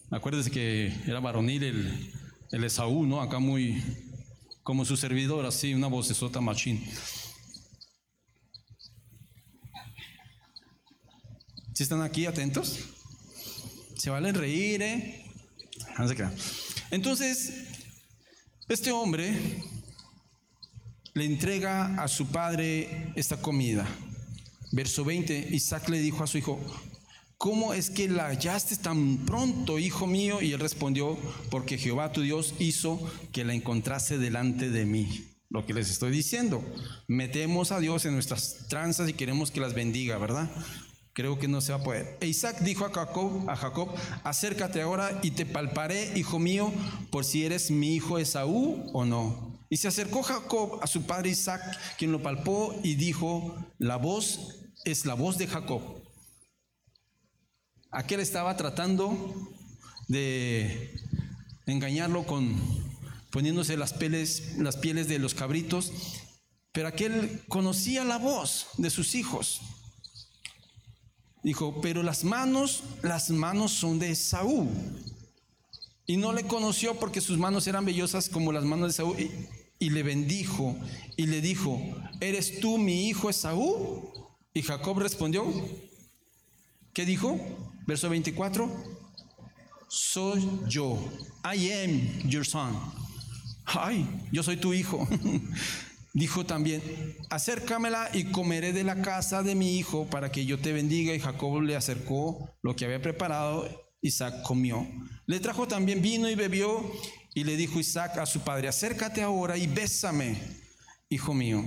Acuérdese 0.10 0.50
que 0.50 0.88
era 1.06 1.20
varonil 1.20 1.64
el, 1.64 2.14
el 2.54 2.64
Esaú, 2.64 3.06
¿no? 3.08 3.20
Acá 3.20 3.40
muy 3.40 3.84
como 4.62 4.86
su 4.86 4.96
servidor, 4.96 5.46
así, 5.46 5.74
una 5.74 5.88
vocesota 5.88 6.40
machín. 6.40 6.88
¿Sí 11.74 11.82
están 11.82 12.04
aquí 12.04 12.28
atentos? 12.28 12.80
Se 13.98 14.12
valen 14.12 14.36
reír, 14.36 14.84
¿eh? 14.84 15.26
Se 16.08 16.30
Entonces, 16.92 17.54
este 18.70 18.92
hombre 18.92 19.34
le 21.16 21.26
entrega 21.26 22.02
a 22.02 22.08
su 22.08 22.28
padre 22.28 23.12
esta 23.16 23.42
comida. 23.42 23.88
Verso 24.72 25.04
20, 25.04 25.50
Isaac 25.52 25.90
le 25.90 26.00
dijo 26.00 26.24
a 26.24 26.28
su 26.28 26.38
hijo, 26.38 26.60
¿cómo 27.44 27.74
es 27.74 27.90
que 27.90 28.08
la 28.08 28.28
hallaste 28.28 28.78
tan 28.78 29.18
pronto, 29.26 29.78
hijo 29.78 30.08
mío? 30.08 30.42
Y 30.42 30.54
él 30.54 30.62
respondió, 30.62 31.18
porque 31.52 31.78
Jehová 31.78 32.14
tu 32.14 32.22
Dios 32.22 32.56
hizo 32.58 33.02
que 33.34 33.44
la 33.44 33.54
encontrase 33.54 34.18
delante 34.18 34.70
de 34.70 34.86
mí. 34.86 35.28
Lo 35.50 35.66
que 35.66 35.74
les 35.74 35.92
estoy 35.92 36.12
diciendo, 36.12 36.64
metemos 37.10 37.74
a 37.74 37.82
Dios 37.82 38.06
en 38.06 38.14
nuestras 38.14 38.70
tranzas 38.70 39.10
y 39.10 39.14
queremos 39.14 39.52
que 39.52 39.60
las 39.60 39.74
bendiga, 39.74 40.18
¿verdad? 40.18 40.50
Creo 41.12 41.38
que 41.38 41.50
no 41.50 41.60
se 41.60 41.74
va 41.74 41.80
a 41.80 41.84
poder. 41.84 42.18
E 42.22 42.28
Isaac 42.28 42.62
dijo 42.62 42.86
a 42.86 42.94
Jacob, 42.94 43.50
a 43.50 43.58
Jacob, 43.58 43.90
acércate 44.24 44.82
ahora 44.82 45.20
y 45.22 45.32
te 45.32 45.46
palparé, 45.46 46.18
hijo 46.18 46.40
mío, 46.40 46.72
por 47.12 47.26
si 47.26 47.44
eres 47.44 47.72
mi 47.72 47.94
hijo 47.94 48.20
Esaú 48.20 48.90
o 48.94 49.04
no. 49.04 49.60
Y 49.70 49.76
se 49.76 49.90
acercó 49.90 50.24
Jacob 50.24 50.80
a 50.82 50.88
su 50.88 51.04
padre 51.04 51.32
Isaac, 51.32 51.62
quien 51.98 52.14
lo 52.14 52.24
palpó 52.24 52.74
y 52.84 52.96
dijo, 52.96 53.54
la 53.80 53.98
voz 53.98 54.62
es 54.86 55.06
la 55.06 55.14
voz 55.14 55.38
de 55.38 55.48
Jacob. 55.48 56.03
Aquel 57.94 58.22
estaba 58.22 58.58
tratando 58.58 59.16
de 60.08 61.00
engañarlo 61.68 62.26
con 62.26 62.60
poniéndose 63.30 63.78
las 63.78 63.94
pieles, 63.94 64.58
las 64.58 64.78
pieles 64.78 65.08
de 65.08 65.20
los 65.20 65.36
cabritos, 65.36 65.92
pero 66.72 66.88
aquel 66.88 67.42
conocía 67.48 68.04
la 68.04 68.18
voz 68.18 68.68
de 68.78 68.90
sus 68.90 69.14
hijos. 69.14 69.62
Dijo, 71.44 71.82
pero 71.82 72.02
las 72.02 72.24
manos, 72.24 72.84
las 73.04 73.30
manos 73.30 73.72
son 73.74 74.00
de 74.00 74.16
Saúl. 74.16 74.70
Y 76.08 76.18
no 76.18 76.34
le 76.34 76.48
conoció 76.48 76.96
porque 77.00 77.22
sus 77.22 77.38
manos 77.38 77.68
eran 77.68 77.86
vellosas 77.86 78.28
como 78.28 78.52
las 78.52 78.64
manos 78.64 78.88
de 78.88 78.94
Saúl. 78.94 79.20
Y, 79.20 79.32
y 79.78 79.90
le 79.92 80.02
bendijo 80.02 80.76
y 81.16 81.28
le 81.28 81.42
dijo, 81.42 81.80
¿eres 82.22 82.60
tú 82.60 82.80
mi 82.80 83.08
hijo 83.08 83.30
Esaú? 83.30 84.12
Y 84.52 84.64
Jacob 84.64 84.98
respondió, 84.98 85.46
¿qué 86.94 87.06
dijo? 87.06 87.40
Verso 87.86 88.10
24. 88.10 88.70
Soy 89.88 90.50
yo. 90.68 90.98
I 91.44 91.72
am 91.72 92.30
your 92.30 92.46
son. 92.46 92.76
Ay, 93.66 94.08
yo 94.32 94.44
soy 94.44 94.58
tu 94.58 94.74
hijo. 94.74 95.08
Dijo 96.14 96.46
también, 96.46 96.82
acércamela 97.30 98.10
y 98.14 98.26
comeré 98.26 98.72
de 98.72 98.84
la 98.84 99.02
casa 99.02 99.42
de 99.42 99.56
mi 99.56 99.78
hijo 99.80 100.06
para 100.10 100.32
que 100.32 100.46
yo 100.46 100.60
te 100.60 100.72
bendiga. 100.72 101.14
Y 101.14 101.20
Jacob 101.20 101.62
le 101.62 101.76
acercó 101.76 102.50
lo 102.62 102.76
que 102.76 102.86
había 102.86 103.02
preparado. 103.02 103.68
Isaac 104.02 104.44
comió. 104.44 104.88
Le 105.26 105.40
trajo 105.40 105.68
también 105.68 106.02
vino 106.02 106.30
y 106.30 106.36
bebió. 106.36 106.84
Y 107.34 107.44
le 107.46 107.58
dijo 107.58 107.80
Isaac 107.80 108.18
a 108.20 108.26
su 108.28 108.42
padre, 108.42 108.68
acércate 108.68 109.24
ahora 109.24 109.58
y 109.58 109.66
bésame, 109.66 110.38
hijo 111.10 111.34
mío. 111.34 111.66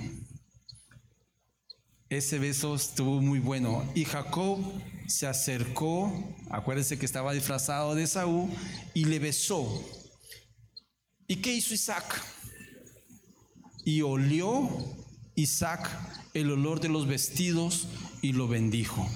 Ese 2.08 2.38
beso 2.38 2.76
estuvo 2.76 3.20
muy 3.20 3.40
bueno. 3.40 3.84
Y 3.94 4.04
Jacob 4.04 4.60
se 5.08 5.26
acercó, 5.26 6.12
acuérdense 6.50 6.98
que 6.98 7.06
estaba 7.06 7.32
disfrazado 7.32 7.94
de 7.94 8.06
Saúl, 8.06 8.50
y 8.94 9.06
le 9.06 9.18
besó. 9.18 9.84
¿Y 11.26 11.36
qué 11.36 11.52
hizo 11.52 11.74
Isaac? 11.74 12.22
Y 13.84 14.02
olió 14.02 14.68
Isaac 15.34 15.90
el 16.32 16.50
olor 16.50 16.80
de 16.80 16.88
los 16.88 17.06
vestidos 17.06 17.88
y 18.22 18.32
lo 18.32 18.46
bendijo. 18.46 19.08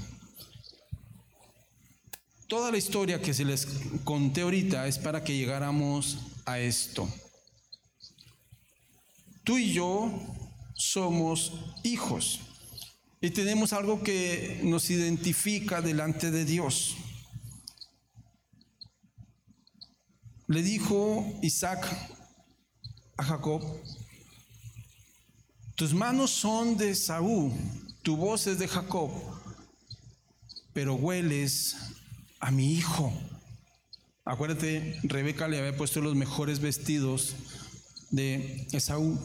Toda 2.49 2.73
la 2.73 2.78
historia 2.78 3.23
que 3.23 3.32
se 3.32 3.44
les 3.44 3.66
conté 4.02 4.40
ahorita 4.40 4.88
es 4.88 4.99
para 4.99 5.23
que 5.23 5.37
llegáramos 5.37 6.18
a 6.44 6.59
esto. 6.59 7.09
Tú 9.44 9.59
y 9.59 9.73
yo 9.73 10.11
somos 10.75 11.52
hijos. 11.85 12.40
Y 13.23 13.31
tenemos 13.31 13.75
algo 13.75 14.03
que 14.03 14.61
nos 14.62 14.89
identifica 14.89 15.83
delante 15.83 16.31
de 16.31 16.47
Dios. 16.47 16.97
Le 20.47 20.62
dijo 20.62 21.39
Isaac 21.43 21.87
a 23.19 23.23
Jacob, 23.23 23.62
tus 25.75 25.93
manos 25.93 26.31
son 26.31 26.79
de 26.79 26.95
Saúl, 26.95 27.53
tu 28.03 28.17
voz 28.17 28.47
es 28.47 28.59
de 28.59 28.67
Jacob, 28.67 29.11
pero 30.73 30.95
hueles 30.95 31.77
a 32.41 32.50
mi 32.50 32.73
hijo. 32.73 33.12
Acuérdate, 34.25 34.99
Rebeca 35.03 35.47
le 35.47 35.59
había 35.59 35.77
puesto 35.77 36.00
los 36.00 36.17
mejores 36.17 36.61
vestidos 36.61 37.35
de 38.11 38.67
Esaú. 38.73 39.21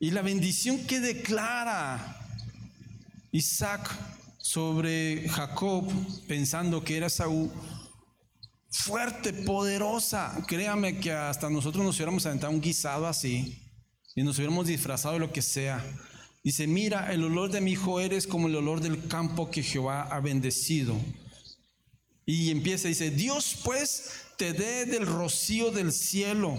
Y 0.00 0.12
la 0.12 0.22
bendición 0.22 0.86
que 0.86 1.00
declara 1.00 2.16
Isaac 3.32 3.90
sobre 4.38 5.28
Jacob, 5.28 5.90
pensando 6.28 6.84
que 6.84 6.96
era 6.96 7.10
Saúl, 7.10 7.50
fuerte, 8.70 9.32
poderosa. 9.32 10.44
Créame 10.46 11.00
que 11.00 11.10
hasta 11.10 11.50
nosotros 11.50 11.84
nos 11.84 11.96
hubiéramos 11.96 12.24
aventado 12.26 12.52
un 12.52 12.60
guisado 12.60 13.08
así 13.08 13.60
y 14.14 14.22
nos 14.22 14.36
hubiéramos 14.38 14.68
disfrazado 14.68 15.14
de 15.14 15.20
lo 15.20 15.32
que 15.32 15.42
sea. 15.42 15.84
Dice, 16.44 16.68
mira, 16.68 17.12
el 17.12 17.24
olor 17.24 17.50
de 17.50 17.60
mi 17.60 17.72
hijo 17.72 17.98
eres 17.98 18.28
como 18.28 18.46
el 18.46 18.54
olor 18.54 18.80
del 18.80 19.08
campo 19.08 19.50
que 19.50 19.64
Jehová 19.64 20.02
ha 20.02 20.20
bendecido. 20.20 20.96
Y 22.24 22.50
empieza, 22.50 22.86
dice, 22.86 23.10
Dios 23.10 23.58
pues 23.64 24.12
te 24.36 24.52
dé 24.52 24.86
del 24.86 25.06
rocío 25.06 25.72
del 25.72 25.90
cielo 25.90 26.56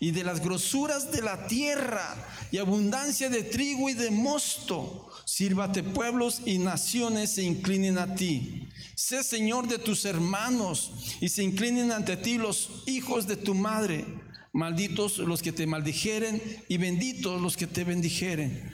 y 0.00 0.10
de 0.10 0.24
las 0.24 0.40
grosuras 0.40 1.10
de 1.12 1.22
la 1.22 1.46
tierra 1.46 2.14
y 2.50 2.58
abundancia 2.58 3.28
de 3.28 3.42
trigo 3.42 3.88
y 3.88 3.94
de 3.94 4.10
mosto. 4.10 5.10
Sírvate 5.24 5.82
pueblos 5.82 6.42
y 6.44 6.58
naciones 6.58 7.34
se 7.34 7.42
inclinen 7.42 7.98
a 7.98 8.14
ti. 8.14 8.68
Sé 8.94 9.24
Señor 9.24 9.68
de 9.68 9.78
tus 9.78 10.04
hermanos 10.04 10.92
y 11.20 11.28
se 11.28 11.42
inclinen 11.42 11.92
ante 11.92 12.16
ti 12.16 12.38
los 12.38 12.82
hijos 12.86 13.26
de 13.26 13.36
tu 13.36 13.54
madre. 13.54 14.04
Malditos 14.52 15.18
los 15.18 15.42
que 15.42 15.52
te 15.52 15.66
maldijeren 15.66 16.40
y 16.68 16.76
benditos 16.76 17.40
los 17.40 17.56
que 17.56 17.66
te 17.66 17.82
bendijeren. 17.82 18.72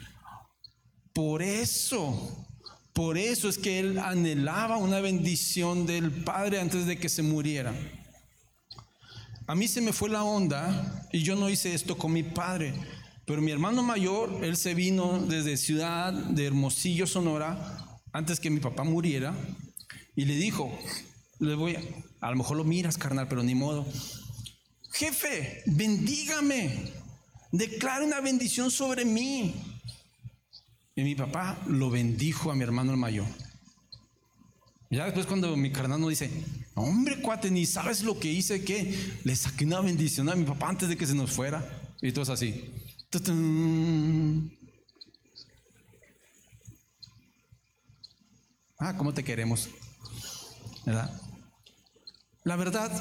Por 1.13 1.41
eso, 1.41 2.47
por 2.93 3.17
eso 3.17 3.49
es 3.49 3.57
que 3.57 3.79
él 3.79 3.99
anhelaba 3.99 4.77
una 4.77 4.99
bendición 4.99 5.85
del 5.85 6.11
Padre 6.11 6.59
antes 6.59 6.85
de 6.85 6.97
que 6.97 7.09
se 7.09 7.23
muriera. 7.23 7.73
A 9.51 9.55
mí 9.55 9.67
se 9.67 9.81
me 9.81 9.91
fue 9.91 10.07
la 10.07 10.23
onda 10.23 11.09
y 11.11 11.23
yo 11.23 11.35
no 11.35 11.49
hice 11.49 11.73
esto 11.73 11.97
con 11.97 12.13
mi 12.13 12.23
padre, 12.23 12.73
pero 13.25 13.41
mi 13.41 13.51
hermano 13.51 13.83
mayor, 13.83 14.45
él 14.45 14.55
se 14.55 14.73
vino 14.73 15.19
desde 15.19 15.57
ciudad 15.57 16.13
de 16.13 16.45
Hermosillo, 16.45 17.05
Sonora, 17.05 17.99
antes 18.13 18.39
que 18.39 18.49
mi 18.49 18.61
papá 18.61 18.85
muriera, 18.85 19.35
y 20.15 20.23
le 20.23 20.35
dijo, 20.35 20.71
le 21.39 21.55
voy 21.55 21.75
a, 21.75 21.81
a 22.21 22.31
lo 22.31 22.37
mejor 22.37 22.55
lo 22.55 22.63
miras, 22.63 22.97
carnal, 22.97 23.27
pero 23.27 23.43
ni 23.43 23.53
modo 23.53 23.85
jefe, 24.93 25.63
bendígame, 25.65 26.89
declare 27.51 28.05
una 28.05 28.21
bendición 28.21 28.71
sobre 28.71 29.03
mí. 29.03 29.53
Y 30.95 31.03
mi 31.03 31.15
papá 31.15 31.61
lo 31.67 31.89
bendijo 31.89 32.51
a 32.51 32.55
mi 32.55 32.63
hermano 32.63 32.91
el 32.91 32.97
mayor. 32.97 33.27
Ya 34.89 35.03
después 35.03 35.25
cuando 35.25 35.57
mi 35.57 35.73
carnal 35.73 36.07
dice, 36.07 36.31
hombre 36.75 37.21
cuate, 37.21 37.51
ni 37.51 37.65
sabes 37.65 38.03
lo 38.03 38.19
que 38.19 38.31
hice, 38.31 38.63
que 38.63 39.19
le 39.23 39.35
saqué 39.35 39.65
una 39.65 39.81
bendición 39.81 40.29
a 40.29 40.35
mi 40.35 40.45
papá 40.45 40.69
antes 40.69 40.89
de 40.89 40.97
que 40.97 41.07
se 41.07 41.15
nos 41.15 41.31
fuera. 41.31 41.81
Y 42.01 42.11
todo 42.11 42.31
así. 42.33 42.71
Ah, 48.77 48.97
¿cómo 48.97 49.13
te 49.13 49.23
queremos? 49.23 49.69
¿Verdad? 50.85 51.21
La 52.43 52.55
verdad, 52.55 52.91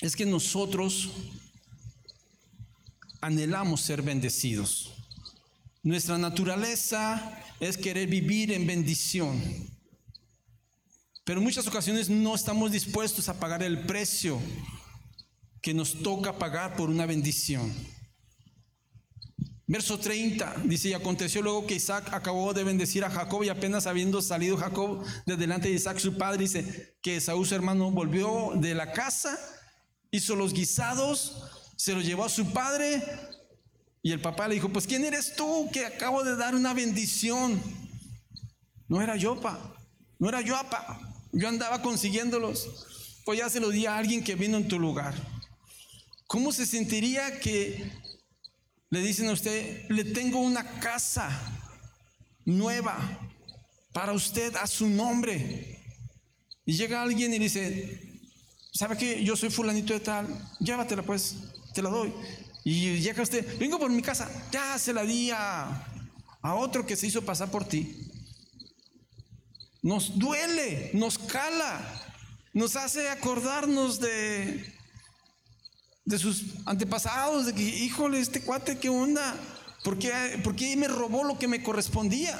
es 0.00 0.16
que 0.16 0.24
nosotros 0.24 1.10
anhelamos 3.20 3.82
ser 3.82 4.00
bendecidos. 4.00 4.94
Nuestra 5.82 6.16
naturaleza 6.16 7.38
es 7.60 7.76
querer 7.76 8.08
vivir 8.08 8.52
en 8.52 8.66
bendición. 8.66 9.40
Pero 11.30 11.38
en 11.38 11.44
muchas 11.44 11.68
ocasiones 11.68 12.10
no 12.10 12.34
estamos 12.34 12.72
dispuestos 12.72 13.28
a 13.28 13.38
pagar 13.38 13.62
el 13.62 13.86
precio 13.86 14.40
que 15.62 15.72
nos 15.72 16.02
toca 16.02 16.36
pagar 16.40 16.74
por 16.74 16.90
una 16.90 17.06
bendición. 17.06 17.72
Verso 19.68 20.00
30 20.00 20.56
dice, 20.64 20.88
y 20.88 20.92
aconteció 20.92 21.40
luego 21.40 21.68
que 21.68 21.76
Isaac 21.76 22.12
acabó 22.12 22.52
de 22.52 22.64
bendecir 22.64 23.04
a 23.04 23.10
Jacob 23.10 23.44
y 23.44 23.48
apenas 23.48 23.86
habiendo 23.86 24.20
salido 24.22 24.56
Jacob 24.56 25.06
de 25.24 25.36
delante 25.36 25.68
de 25.68 25.74
Isaac 25.74 25.98
su 25.98 26.18
padre, 26.18 26.38
dice 26.38 26.96
que 27.00 27.18
Esaú 27.18 27.44
su 27.44 27.54
hermano 27.54 27.92
volvió 27.92 28.54
de 28.56 28.74
la 28.74 28.90
casa 28.90 29.38
hizo 30.10 30.34
los 30.34 30.52
guisados, 30.52 31.44
se 31.76 31.94
los 31.94 32.04
llevó 32.04 32.24
a 32.24 32.28
su 32.28 32.52
padre 32.52 33.04
y 34.02 34.10
el 34.10 34.20
papá 34.20 34.48
le 34.48 34.56
dijo, 34.56 34.68
pues 34.70 34.84
¿quién 34.84 35.04
eres 35.04 35.36
tú 35.36 35.70
que 35.72 35.86
acabo 35.86 36.24
de 36.24 36.34
dar 36.34 36.56
una 36.56 36.74
bendición? 36.74 37.62
No 38.88 39.00
era 39.00 39.14
yo, 39.14 39.40
pa, 39.40 39.76
no 40.18 40.28
era 40.28 40.40
yo, 40.40 40.56
pa, 40.68 41.06
yo 41.32 41.48
andaba 41.48 41.82
consiguiéndolos, 41.82 42.86
pues 43.24 43.38
ya 43.38 43.48
se 43.48 43.60
lo 43.60 43.70
di 43.70 43.86
a 43.86 43.96
alguien 43.96 44.24
que 44.24 44.34
vino 44.34 44.56
en 44.56 44.68
tu 44.68 44.78
lugar. 44.78 45.14
¿Cómo 46.26 46.52
se 46.52 46.66
sentiría 46.66 47.40
que 47.40 47.90
le 48.90 49.00
dicen 49.00 49.28
a 49.28 49.32
usted, 49.32 49.88
le 49.88 50.04
tengo 50.04 50.40
una 50.40 50.80
casa 50.80 51.30
nueva 52.44 52.96
para 53.92 54.12
usted 54.12 54.54
a 54.56 54.66
su 54.66 54.88
nombre? 54.88 55.78
Y 56.64 56.74
llega 56.74 57.02
alguien 57.02 57.34
y 57.34 57.38
dice, 57.38 58.00
¿sabe 58.72 58.96
qué? 58.96 59.24
Yo 59.24 59.36
soy 59.36 59.50
fulanito 59.50 59.92
de 59.92 60.00
tal, 60.00 60.26
llévatela 60.60 61.02
pues, 61.02 61.36
te 61.74 61.82
la 61.82 61.90
doy. 61.90 62.12
Y 62.64 62.98
llega 62.98 63.22
usted, 63.22 63.58
vengo 63.58 63.78
por 63.78 63.90
mi 63.90 64.02
casa, 64.02 64.30
ya 64.52 64.78
se 64.78 64.92
la 64.92 65.02
di 65.02 65.30
a, 65.30 65.86
otro 66.42 66.86
que 66.86 66.96
se 66.96 67.06
hizo 67.06 67.22
pasar 67.22 67.50
por 67.50 67.64
ti. 67.64 68.09
Nos 69.82 70.18
duele, 70.18 70.90
nos 70.92 71.18
cala, 71.18 71.80
nos 72.52 72.76
hace 72.76 73.08
acordarnos 73.08 73.98
de, 73.98 74.74
de 76.04 76.18
sus 76.18 76.44
antepasados, 76.66 77.46
de 77.46 77.54
que, 77.54 77.62
híjole, 77.62 78.20
este 78.20 78.42
cuate, 78.42 78.78
¿qué 78.78 78.90
onda? 78.90 79.34
¿Por 79.82 79.98
qué, 79.98 80.40
¿Por 80.44 80.54
qué 80.54 80.76
me 80.76 80.88
robó 80.88 81.24
lo 81.24 81.38
que 81.38 81.48
me 81.48 81.62
correspondía? 81.62 82.38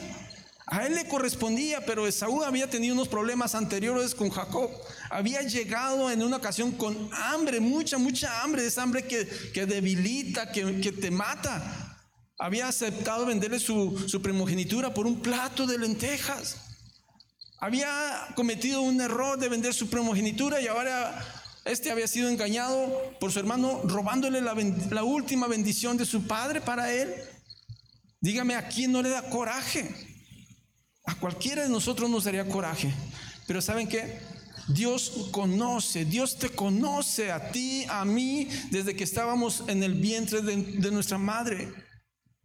A 0.67 0.87
él 0.87 0.95
le 0.95 1.09
correspondía, 1.09 1.85
pero 1.85 2.07
Esaú 2.07 2.45
había 2.45 2.71
tenido 2.71 2.95
unos 2.95 3.09
problemas 3.09 3.57
anteriores 3.57 4.15
con 4.15 4.31
Jacob. 4.31 4.71
Había 5.11 5.43
llegado 5.43 6.11
en 6.13 6.23
una 6.23 6.37
ocasión 6.37 6.71
con 6.73 7.11
hambre, 7.13 7.59
mucha, 7.59 7.99
mucha 7.99 8.43
hambre, 8.43 8.65
esa 8.65 8.83
hambre 8.83 9.05
que, 9.05 9.27
que 9.53 9.67
debilita, 9.67 10.53
que, 10.53 10.81
que, 10.81 10.93
te 10.93 11.11
mata. 11.11 11.99
Había 12.39 12.69
aceptado 12.69 13.27
venderle 13.27 13.59
su, 13.59 13.99
su 14.07 14.23
primogenitura 14.23 14.95
por 14.95 15.09
un 15.09 15.21
plato 15.21 15.67
de 15.67 15.77
lentejas. 15.77 16.70
Había 17.61 18.27
cometido 18.35 18.81
un 18.81 19.01
error 19.01 19.39
de 19.39 19.51
vender 19.51 19.75
su 19.75 19.91
primogenitura 19.91 20.61
y 20.63 20.67
ahora 20.67 21.23
este 21.67 21.91
había 21.91 22.09
sido 22.09 22.31
engañado 22.31 22.91
por 23.21 23.31
su 23.31 23.39
hermano 23.39 23.83
robándole 23.85 24.41
la, 24.41 25.05
última 25.05 25.47
bendición 25.47 25.99
de 25.99 26.07
su 26.07 26.27
padre 26.27 26.63
para 26.63 26.91
él. 26.91 27.15
Dígame, 28.21 28.55
¿a 28.55 28.69
quién 28.69 28.93
no 28.93 29.03
le 29.03 29.11
da 29.11 29.29
coraje? 29.29 29.95
A 31.05 31.15
cualquiera 31.17 31.63
de 31.63 31.69
nosotros 31.69 32.09
nos 32.09 32.25
daría 32.25 32.49
coraje. 32.49 32.95
Pero 33.47 33.61
¿saben 33.61 33.89
qué? 33.89 34.21
Dios 34.69 35.29
conoce, 35.31 36.05
Dios 36.05 36.39
te 36.39 36.49
conoce 36.49 37.31
a 37.31 37.51
ti, 37.51 37.85
a 37.89 38.05
mí, 38.05 38.49
desde 38.71 38.95
que 38.97 39.05
estábamos 39.05 39.65
en 39.67 39.83
el 39.83 39.95
vientre 39.95 40.41
de, 40.41 40.91
nuestra 40.91 41.19
madre. 41.19 41.73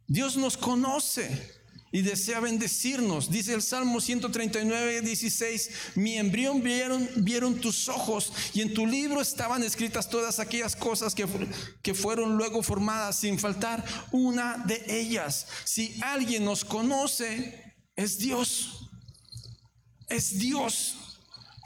Dios 0.06 0.36
nos 0.36 0.56
conoce 0.56 1.55
y 1.96 2.02
desea 2.02 2.40
bendecirnos. 2.40 3.30
Dice 3.30 3.54
el 3.54 3.62
Salmo 3.62 4.02
139, 4.02 5.00
16, 5.00 5.70
mi 5.94 6.18
embrión 6.18 6.62
vieron, 6.62 7.08
vieron 7.16 7.58
tus 7.58 7.88
ojos 7.88 8.34
y 8.52 8.60
en 8.60 8.74
tu 8.74 8.86
libro 8.86 9.22
estaban 9.22 9.62
escritas 9.62 10.10
todas 10.10 10.38
aquellas 10.38 10.76
cosas 10.76 11.14
que, 11.14 11.26
que 11.80 11.94
fueron 11.94 12.36
luego 12.36 12.62
formadas 12.62 13.20
sin 13.20 13.38
faltar 13.38 13.82
una 14.10 14.62
de 14.66 14.84
ellas. 14.90 15.46
Si 15.64 15.98
alguien 16.02 16.44
nos 16.44 16.66
conoce, 16.66 17.74
es 17.94 18.18
Dios. 18.18 18.90
Es 20.10 20.38
Dios. 20.38 20.96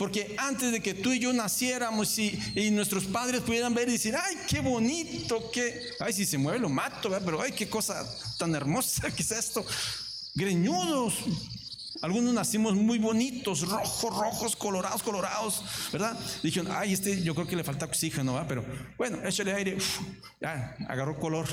Porque 0.00 0.34
antes 0.38 0.72
de 0.72 0.80
que 0.80 0.94
tú 0.94 1.12
y 1.12 1.18
yo 1.18 1.30
naciéramos 1.30 2.18
y, 2.18 2.70
nuestros 2.70 3.04
padres 3.04 3.42
pudieran 3.42 3.74
ver 3.74 3.86
y 3.86 3.92
decir, 3.92 4.16
ay, 4.16 4.34
qué 4.48 4.60
bonito, 4.60 5.50
que, 5.50 5.78
ay, 5.98 6.14
si 6.14 6.24
se 6.24 6.38
mueve 6.38 6.58
lo 6.58 6.70
mato, 6.70 7.10
pero 7.22 7.42
ay, 7.42 7.52
qué 7.52 7.68
cosa 7.68 8.02
tan 8.38 8.54
hermosa 8.54 9.10
que 9.14 9.22
es 9.22 9.30
esto. 9.30 9.62
Greñudos. 10.34 11.14
Algunos 12.02 12.32
nacimos 12.32 12.74
muy 12.74 12.98
bonitos, 12.98 13.68
rojos, 13.68 14.16
rojos, 14.16 14.56
colorados, 14.56 15.02
colorados, 15.02 15.62
¿verdad? 15.92 16.18
Dijeron, 16.42 16.72
ay, 16.74 16.94
este 16.94 17.22
yo 17.22 17.34
creo 17.34 17.46
que 17.46 17.56
le 17.56 17.64
falta 17.64 17.84
oxígeno, 17.84 18.34
¿verdad? 18.34 18.48
Pero 18.48 18.64
bueno, 18.96 19.18
échale 19.26 19.52
aire, 19.52 19.76
ya, 20.40 20.76
agarró 20.88 21.18
color. 21.18 21.46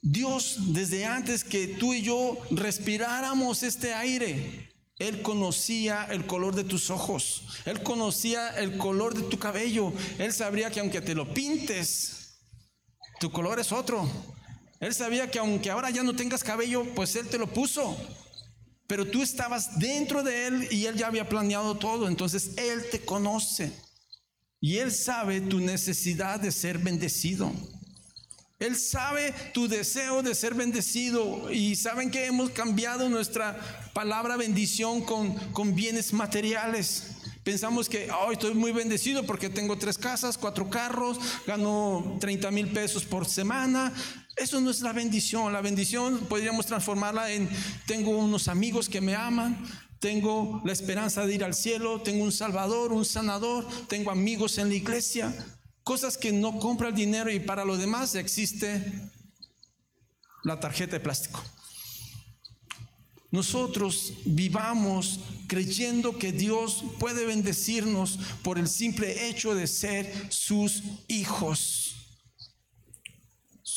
Dios, 0.00 0.72
desde 0.72 1.04
antes 1.04 1.44
que 1.44 1.66
tú 1.66 1.92
y 1.92 2.00
yo 2.00 2.38
respiráramos 2.50 3.62
este 3.62 3.92
aire, 3.92 4.72
Él 4.98 5.20
conocía 5.20 6.06
el 6.10 6.24
color 6.24 6.54
de 6.54 6.64
tus 6.64 6.88
ojos, 6.88 7.42
Él 7.66 7.82
conocía 7.82 8.56
el 8.56 8.78
color 8.78 9.14
de 9.14 9.22
tu 9.22 9.38
cabello, 9.38 9.92
Él 10.18 10.32
sabría 10.32 10.70
que 10.70 10.80
aunque 10.80 11.02
te 11.02 11.14
lo 11.14 11.34
pintes, 11.34 12.38
tu 13.20 13.30
color 13.30 13.58
es 13.58 13.70
otro. 13.72 14.08
Él 14.80 14.94
sabía 14.94 15.30
que 15.30 15.38
aunque 15.38 15.70
ahora 15.70 15.90
ya 15.90 16.02
no 16.02 16.14
tengas 16.14 16.44
cabello, 16.44 16.84
pues 16.94 17.16
Él 17.16 17.28
te 17.28 17.38
lo 17.38 17.46
puso. 17.46 17.96
Pero 18.86 19.06
tú 19.06 19.22
estabas 19.22 19.78
dentro 19.78 20.22
de 20.22 20.46
Él 20.46 20.68
y 20.70 20.86
Él 20.86 20.96
ya 20.96 21.08
había 21.08 21.28
planeado 21.28 21.76
todo. 21.76 22.08
Entonces 22.08 22.52
Él 22.56 22.84
te 22.90 23.04
conoce. 23.04 23.72
Y 24.60 24.78
Él 24.78 24.92
sabe 24.92 25.40
tu 25.40 25.60
necesidad 25.60 26.40
de 26.40 26.52
ser 26.52 26.78
bendecido. 26.78 27.52
Él 28.58 28.76
sabe 28.76 29.32
tu 29.54 29.68
deseo 29.68 30.22
de 30.22 30.34
ser 30.34 30.54
bendecido 30.54 31.52
y 31.52 31.76
saben 31.76 32.10
que 32.10 32.26
hemos 32.26 32.50
cambiado 32.50 33.08
nuestra 33.08 33.56
palabra 33.92 34.36
bendición 34.36 35.02
con, 35.02 35.34
con 35.52 35.76
bienes 35.76 36.12
materiales. 36.12 37.04
Pensamos 37.44 37.88
que 37.88 38.10
hoy 38.10 38.34
estoy 38.34 38.54
muy 38.54 38.72
bendecido 38.72 39.24
porque 39.24 39.48
tengo 39.48 39.78
tres 39.78 39.96
casas, 39.96 40.36
cuatro 40.36 40.68
carros, 40.68 41.18
gano 41.46 42.16
30 42.20 42.50
mil 42.50 42.68
pesos 42.72 43.04
por 43.04 43.26
semana. 43.26 43.92
Eso 44.38 44.60
no 44.60 44.70
es 44.70 44.80
la 44.80 44.92
bendición. 44.92 45.52
La 45.52 45.60
bendición 45.60 46.18
podríamos 46.28 46.66
transformarla 46.66 47.30
en 47.32 47.48
tengo 47.86 48.16
unos 48.16 48.48
amigos 48.48 48.88
que 48.88 49.00
me 49.00 49.14
aman, 49.14 49.66
tengo 49.98 50.62
la 50.64 50.72
esperanza 50.72 51.26
de 51.26 51.34
ir 51.34 51.44
al 51.44 51.54
cielo, 51.54 52.00
tengo 52.02 52.22
un 52.22 52.32
salvador, 52.32 52.92
un 52.92 53.04
sanador, 53.04 53.66
tengo 53.88 54.10
amigos 54.10 54.58
en 54.58 54.68
la 54.68 54.74
iglesia, 54.74 55.34
cosas 55.82 56.16
que 56.16 56.30
no 56.30 56.58
compra 56.58 56.88
el 56.88 56.94
dinero 56.94 57.30
y 57.32 57.40
para 57.40 57.64
lo 57.64 57.76
demás 57.76 58.14
existe 58.14 59.10
la 60.44 60.60
tarjeta 60.60 60.92
de 60.92 61.00
plástico. 61.00 61.42
Nosotros 63.30 64.14
vivamos 64.24 65.20
creyendo 65.48 66.16
que 66.16 66.32
Dios 66.32 66.84
puede 66.98 67.26
bendecirnos 67.26 68.18
por 68.42 68.58
el 68.58 68.68
simple 68.68 69.28
hecho 69.28 69.54
de 69.54 69.66
ser 69.66 70.28
sus 70.30 70.82
hijos. 71.08 71.87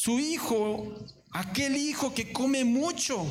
Su 0.03 0.19
hijo, 0.19 0.95
aquel 1.29 1.77
hijo 1.77 2.11
que 2.11 2.33
come 2.33 2.65
mucho, 2.65 3.23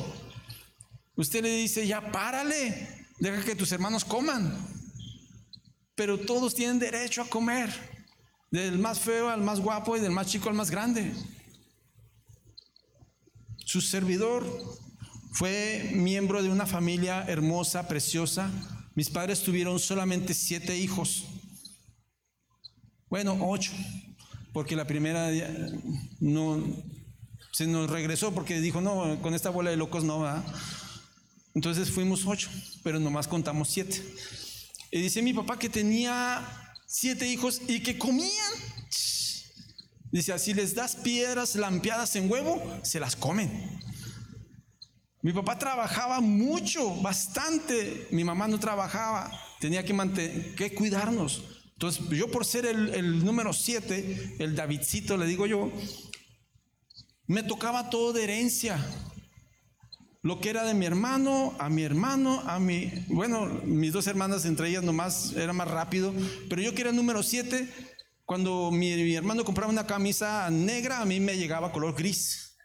usted 1.17 1.43
le 1.43 1.53
dice, 1.53 1.85
ya 1.85 2.13
párale, 2.13 3.07
deja 3.19 3.43
que 3.43 3.57
tus 3.57 3.73
hermanos 3.73 4.05
coman. 4.05 4.57
Pero 5.95 6.17
todos 6.17 6.55
tienen 6.55 6.79
derecho 6.79 7.23
a 7.23 7.27
comer, 7.27 7.69
del 8.51 8.79
más 8.79 9.01
feo 9.01 9.27
al 9.27 9.41
más 9.41 9.59
guapo 9.59 9.97
y 9.97 9.99
del 9.99 10.13
más 10.13 10.27
chico 10.27 10.47
al 10.47 10.55
más 10.55 10.71
grande. 10.71 11.13
Su 13.65 13.81
servidor 13.81 14.45
fue 15.33 15.91
miembro 15.93 16.41
de 16.41 16.47
una 16.47 16.65
familia 16.65 17.25
hermosa, 17.27 17.85
preciosa. 17.89 18.49
Mis 18.95 19.09
padres 19.09 19.43
tuvieron 19.43 19.77
solamente 19.77 20.33
siete 20.33 20.77
hijos. 20.77 21.25
Bueno, 23.09 23.37
ocho, 23.41 23.73
porque 24.53 24.75
la 24.75 24.85
primera 24.85 25.29
no 26.19 26.63
se 27.51 27.67
nos 27.67 27.89
regresó 27.89 28.33
porque 28.33 28.59
dijo, 28.59 28.81
no, 28.81 29.21
con 29.21 29.33
esta 29.33 29.49
bola 29.49 29.69
de 29.69 29.77
locos 29.77 30.03
no 30.03 30.19
va. 30.19 30.43
Entonces 31.53 31.89
fuimos 31.89 32.25
ocho, 32.25 32.49
pero 32.83 32.99
nomás 32.99 33.27
contamos 33.27 33.69
siete. 33.69 34.01
Y 34.91 35.01
dice 35.01 35.21
mi 35.21 35.33
papá 35.33 35.59
que 35.59 35.69
tenía 35.69 36.47
siete 36.85 37.27
hijos 37.27 37.61
y 37.67 37.81
que 37.81 37.97
comían. 37.97 38.53
Dice, 40.11 40.37
si 40.39 40.53
les 40.53 40.75
das 40.75 40.95
piedras 40.97 41.55
lampeadas 41.55 42.15
en 42.17 42.29
huevo, 42.29 42.61
se 42.83 42.99
las 42.99 43.15
comen. 43.15 43.79
Mi 45.21 45.31
papá 45.31 45.57
trabajaba 45.57 46.19
mucho, 46.19 46.95
bastante. 47.01 48.07
Mi 48.11 48.23
mamá 48.23 48.47
no 48.47 48.59
trabajaba, 48.59 49.31
tenía 49.59 49.85
que, 49.85 50.53
que 50.57 50.73
cuidarnos. 50.73 51.60
Entonces, 51.81 52.07
yo 52.09 52.29
por 52.29 52.45
ser 52.45 52.67
el, 52.67 53.25
número 53.25 53.53
siete, 53.53 54.35
el 54.37 54.55
Davidcito, 54.55 55.17
le 55.17 55.25
digo 55.25 55.47
yo, 55.47 55.71
me 57.25 57.41
tocaba 57.41 57.89
todo 57.89 58.13
de 58.13 58.23
herencia. 58.23 58.77
Lo 60.21 60.39
que 60.39 60.51
era 60.51 60.63
de 60.63 60.75
mi 60.75 60.85
hermano, 60.85 61.55
a 61.57 61.69
mi 61.69 61.81
hermano, 61.81 62.41
a 62.41 62.59
mi, 62.59 62.91
bueno, 63.07 63.47
mis 63.63 63.91
dos 63.93 64.05
hermanas, 64.05 64.45
entre 64.45 64.69
ellas 64.69 64.83
nomás 64.83 65.33
era 65.33 65.53
más 65.53 65.67
rápido, 65.69 66.13
pero 66.47 66.61
yo 66.61 66.75
que 66.75 66.81
era 66.81 66.91
el 66.91 66.95
número 66.95 67.23
siete, 67.23 67.67
cuando 68.25 68.69
mi, 68.69 68.93
mi 68.97 69.15
hermano 69.15 69.43
compraba 69.43 69.71
una 69.71 69.87
camisa 69.87 70.51
negra, 70.51 71.01
a 71.01 71.05
mí 71.05 71.19
me 71.19 71.35
llegaba 71.35 71.71
color 71.71 71.95
gris. 71.95 72.59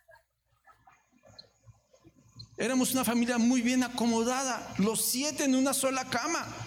Éramos 2.58 2.92
una 2.92 3.02
familia 3.02 3.38
muy 3.38 3.62
bien 3.62 3.82
acomodada, 3.82 4.74
los 4.76 5.06
siete 5.06 5.44
en 5.44 5.54
una 5.54 5.72
sola 5.72 6.04
cama. 6.04 6.65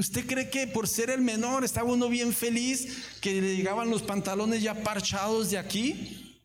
¿Usted 0.00 0.26
cree 0.26 0.48
que 0.48 0.66
por 0.66 0.88
ser 0.88 1.10
el 1.10 1.20
menor 1.20 1.62
estaba 1.62 1.92
uno 1.92 2.08
bien 2.08 2.32
feliz 2.32 3.04
que 3.20 3.38
le 3.38 3.54
llegaban 3.54 3.90
los 3.90 4.00
pantalones 4.00 4.62
ya 4.62 4.82
parchados 4.82 5.50
de 5.50 5.58
aquí? 5.58 6.40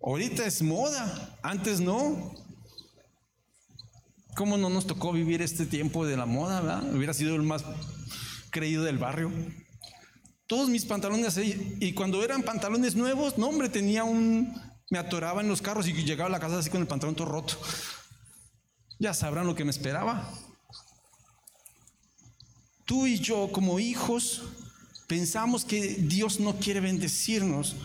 Ahorita 0.00 0.46
es 0.46 0.62
moda, 0.62 1.36
antes 1.42 1.80
no. 1.80 2.32
¿Cómo 4.36 4.56
no 4.56 4.70
nos 4.70 4.86
tocó 4.86 5.10
vivir 5.10 5.42
este 5.42 5.66
tiempo 5.66 6.06
de 6.06 6.16
la 6.16 6.26
moda, 6.26 6.60
verdad? 6.60 6.94
Hubiera 6.94 7.12
sido 7.12 7.34
el 7.34 7.42
más 7.42 7.64
creído 8.50 8.84
del 8.84 8.98
barrio. 8.98 9.32
Todos 10.46 10.68
mis 10.68 10.84
pantalones 10.84 11.40
y 11.42 11.92
cuando 11.94 12.22
eran 12.22 12.44
pantalones 12.44 12.94
nuevos, 12.94 13.36
no 13.36 13.48
hombre, 13.48 13.68
tenía 13.68 14.04
un, 14.04 14.54
me 14.90 14.98
atoraba 14.98 15.40
en 15.40 15.48
los 15.48 15.60
carros 15.60 15.88
y 15.88 15.92
llegaba 15.92 16.28
a 16.28 16.32
la 16.32 16.38
casa 16.38 16.60
así 16.60 16.70
con 16.70 16.80
el 16.80 16.86
pantalón 16.86 17.16
todo 17.16 17.26
roto. 17.26 17.54
Ya 19.00 19.12
sabrán 19.12 19.48
lo 19.48 19.56
que 19.56 19.64
me 19.64 19.72
esperaba. 19.72 20.32
Tú 22.90 23.06
y 23.06 23.20
yo 23.20 23.52
como 23.52 23.78
hijos 23.78 24.42
pensamos 25.06 25.64
que 25.64 25.94
Dios 25.94 26.40
no 26.40 26.58
quiere 26.58 26.80
bendecirnos 26.80 27.76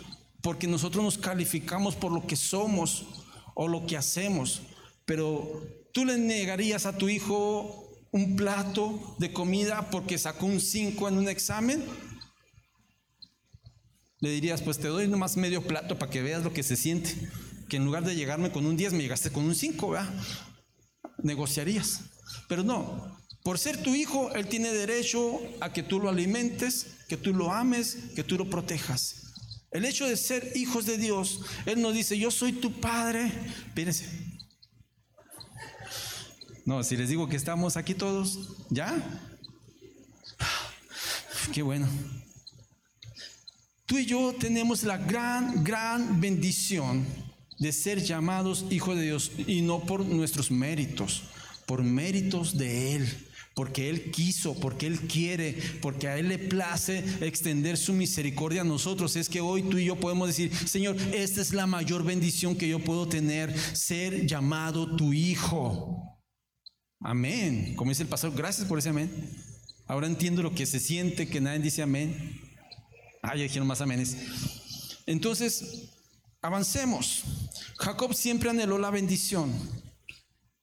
porque 0.41 0.65
nosotros 0.65 1.04
nos 1.04 1.20
calificamos 1.20 1.96
por 1.96 2.12
lo 2.12 2.26
que 2.26 2.36
somos 2.36 3.06
o 3.54 3.68
lo 3.68 3.86
que 3.86 3.98
hacemos. 3.98 4.63
Pero 5.06 5.62
tú 5.94 6.06
le 6.06 6.18
negarías 6.18 6.88
a 6.88 6.98
tu 6.98 7.08
hijo 7.08 7.88
un 8.12 8.36
plato 8.36 9.15
de 9.20 9.32
comida 9.32 9.91
porque 9.91 10.18
sacó 10.18 10.48
un 10.48 10.60
5 10.60 11.08
en 11.08 11.20
un 11.20 11.30
examen 11.30 11.84
le 14.22 14.32
dirías, 14.32 14.63
pues 14.63 14.80
te 14.80 14.88
doy 14.88 15.08
nomás 15.08 15.38
medio 15.38 15.62
plato 15.62 16.00
para 16.00 16.12
que 16.12 16.24
veas 16.24 16.44
lo 16.44 16.52
que 16.52 16.63
se 16.63 16.76
siente. 16.76 17.13
Que 17.70 17.78
en 17.78 17.86
lugar 17.86 18.04
de 18.06 18.15
llegarme 18.15 18.52
con 18.52 18.65
un 18.65 18.76
10, 18.76 18.94
me 18.94 19.04
llegaste 19.04 19.32
con 19.32 19.46
un 19.46 19.54
5, 19.54 19.88
¿verdad? 19.88 20.12
Negociarías. 21.22 22.02
Pero 22.48 22.63
no, 22.63 23.20
por 23.46 23.60
ser 23.60 23.78
tu 23.84 23.94
hijo, 23.94 24.34
él 24.34 24.48
tiene 24.48 24.74
derecho 24.74 25.40
a 25.62 25.72
que 25.72 25.84
tú 25.84 26.00
lo 26.00 26.10
alimentes, 26.10 26.96
que 27.08 27.16
tú 27.16 27.32
lo 27.32 27.54
ames, 27.54 27.96
que 28.16 28.24
tú 28.24 28.40
lo 28.40 28.50
protejas. 28.50 29.18
El 29.70 29.86
hecho 29.86 30.08
de 30.08 30.18
ser 30.18 30.54
hijos 30.56 30.88
de 30.88 30.98
Dios, 30.98 31.42
Él 31.68 31.80
nos 31.80 31.94
dice, 31.94 32.18
yo 32.18 32.32
soy 32.32 32.54
tu 32.54 32.80
padre. 32.80 33.32
Fíjense. 33.76 34.10
No, 36.66 36.84
si 36.84 36.98
les 36.98 37.08
digo 37.08 37.30
que 37.30 37.36
estamos 37.36 37.78
aquí 37.78 37.94
todos, 37.94 38.56
¿ya? 38.72 38.98
Qué 41.54 41.62
bueno. 41.62 41.88
Tú 43.86 44.00
y 44.00 44.08
yo 44.08 44.34
tenemos 44.40 44.82
la 44.82 44.98
gran, 44.98 45.64
gran 45.64 46.20
bendición 46.20 47.06
de 47.60 47.72
ser 47.72 48.02
llamados 48.02 48.66
hijos 48.72 48.96
de 48.96 49.04
Dios 49.04 49.32
y 49.46 49.62
no 49.62 49.86
por 49.86 50.04
nuestros 50.04 50.50
méritos, 50.50 51.26
por 51.68 51.84
méritos 51.84 52.58
de 52.58 52.96
Él, 52.96 53.25
porque 53.56 53.89
Él 53.89 54.12
quiso, 54.12 54.54
porque 54.54 54.86
Él 54.86 55.00
quiere, 55.00 55.58
porque 55.82 56.10
a 56.10 56.18
Él 56.20 56.28
le 56.28 56.38
place 56.38 57.04
extender 57.22 57.78
su 57.78 57.94
misericordia 57.94 58.62
a 58.62 58.65
nosotros. 58.65 59.15
Es 59.15 59.30
que 59.30 59.39
hoy 59.39 59.63
tú 59.63 59.78
y 59.78 59.86
yo 59.86 59.96
podemos 59.96 60.28
decir, 60.28 60.54
Señor, 60.68 60.98
esta 61.13 61.41
es 61.41 61.54
la 61.54 61.65
mayor 61.65 62.04
bendición 62.04 62.58
que 62.58 62.68
yo 62.68 62.80
puedo 62.80 63.08
tener, 63.08 63.58
ser 63.58 64.28
llamado 64.28 64.98
tu 64.98 65.13
hijo. 65.13 66.20
Amén. 67.00 67.76
Como 67.78 67.91
dice 67.91 68.04
el 68.04 68.10
pastor, 68.10 68.36
gracias 68.36 68.68
por 68.68 68.78
ese 68.78 68.89
amén. 68.89 69.10
Ahora 69.88 70.08
entiendo 70.08 70.44
lo 70.44 70.54
que 70.54 70.65
se 70.65 70.82
siente 70.82 71.30
que 71.30 71.39
nadie 71.39 71.60
dice 71.60 71.82
amén. 71.82 72.41
Ah, 73.22 73.38
ya 73.38 73.44
dijeron 73.44 73.68
más 73.68 73.80
amenes. 73.80 74.18
Entonces, 75.06 75.91
avancemos. 76.41 77.24
Jacob 77.78 78.13
siempre 78.13 78.50
anheló 78.50 78.78
la 78.78 78.91
bendición. 78.91 79.54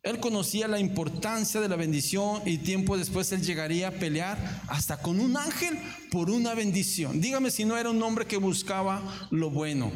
Él 0.03 0.19
conocía 0.19 0.67
la 0.67 0.81
importancia 0.81 1.61
de 1.61 1.69
la 1.69 1.77
bendición 1.77 2.43
y 2.45 2.59
tiempo 2.59 2.99
después 2.99 3.31
él 3.31 3.43
llegaría 3.43 3.89
a 3.89 3.93
pelear 3.93 4.63
hasta 4.67 5.01
con 5.01 5.21
un 5.21 5.37
ángel 5.37 5.79
por 6.11 6.29
una 6.29 6.55
bendición. 6.55 7.21
Dígame 7.21 7.53
si 7.53 7.65
no 7.65 7.77
era 7.77 7.91
un 7.91 8.03
hombre 8.03 8.27
que 8.27 8.37
buscaba 8.37 9.29
lo 9.31 9.51
bueno. 9.51 9.93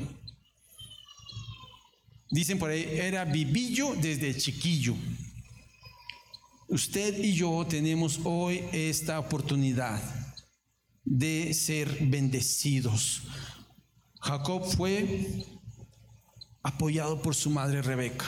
Dicen 2.31 2.59
por 2.59 2.71
ahí, 2.71 2.85
era 2.85 3.25
vivillo 3.25 3.97
desde 3.97 4.37
chiquillo. 4.37 4.95
Usted 6.69 7.19
y 7.19 7.35
yo 7.35 7.67
tenemos 7.69 8.21
hoy 8.25 8.63
esta 8.73 9.19
oportunidad 9.19 10.01
de 11.05 11.53
ser 11.53 11.89
bendecidos. 12.07 13.23
Jacob 14.21 14.65
fue 14.65 15.45
apoyado 16.63 17.23
por 17.23 17.35
su 17.35 17.51
madre 17.51 17.83
Rebeca. 17.83 18.27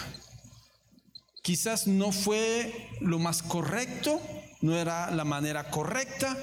Quizás 1.49 1.87
no 1.87 2.13
fue 2.13 2.91
lo 3.01 3.19
más 3.19 3.43
correcto, 3.43 4.21
no 4.61 4.77
era 4.77 5.11
la 5.11 5.25
manera 5.25 5.71
correcta, 5.71 6.37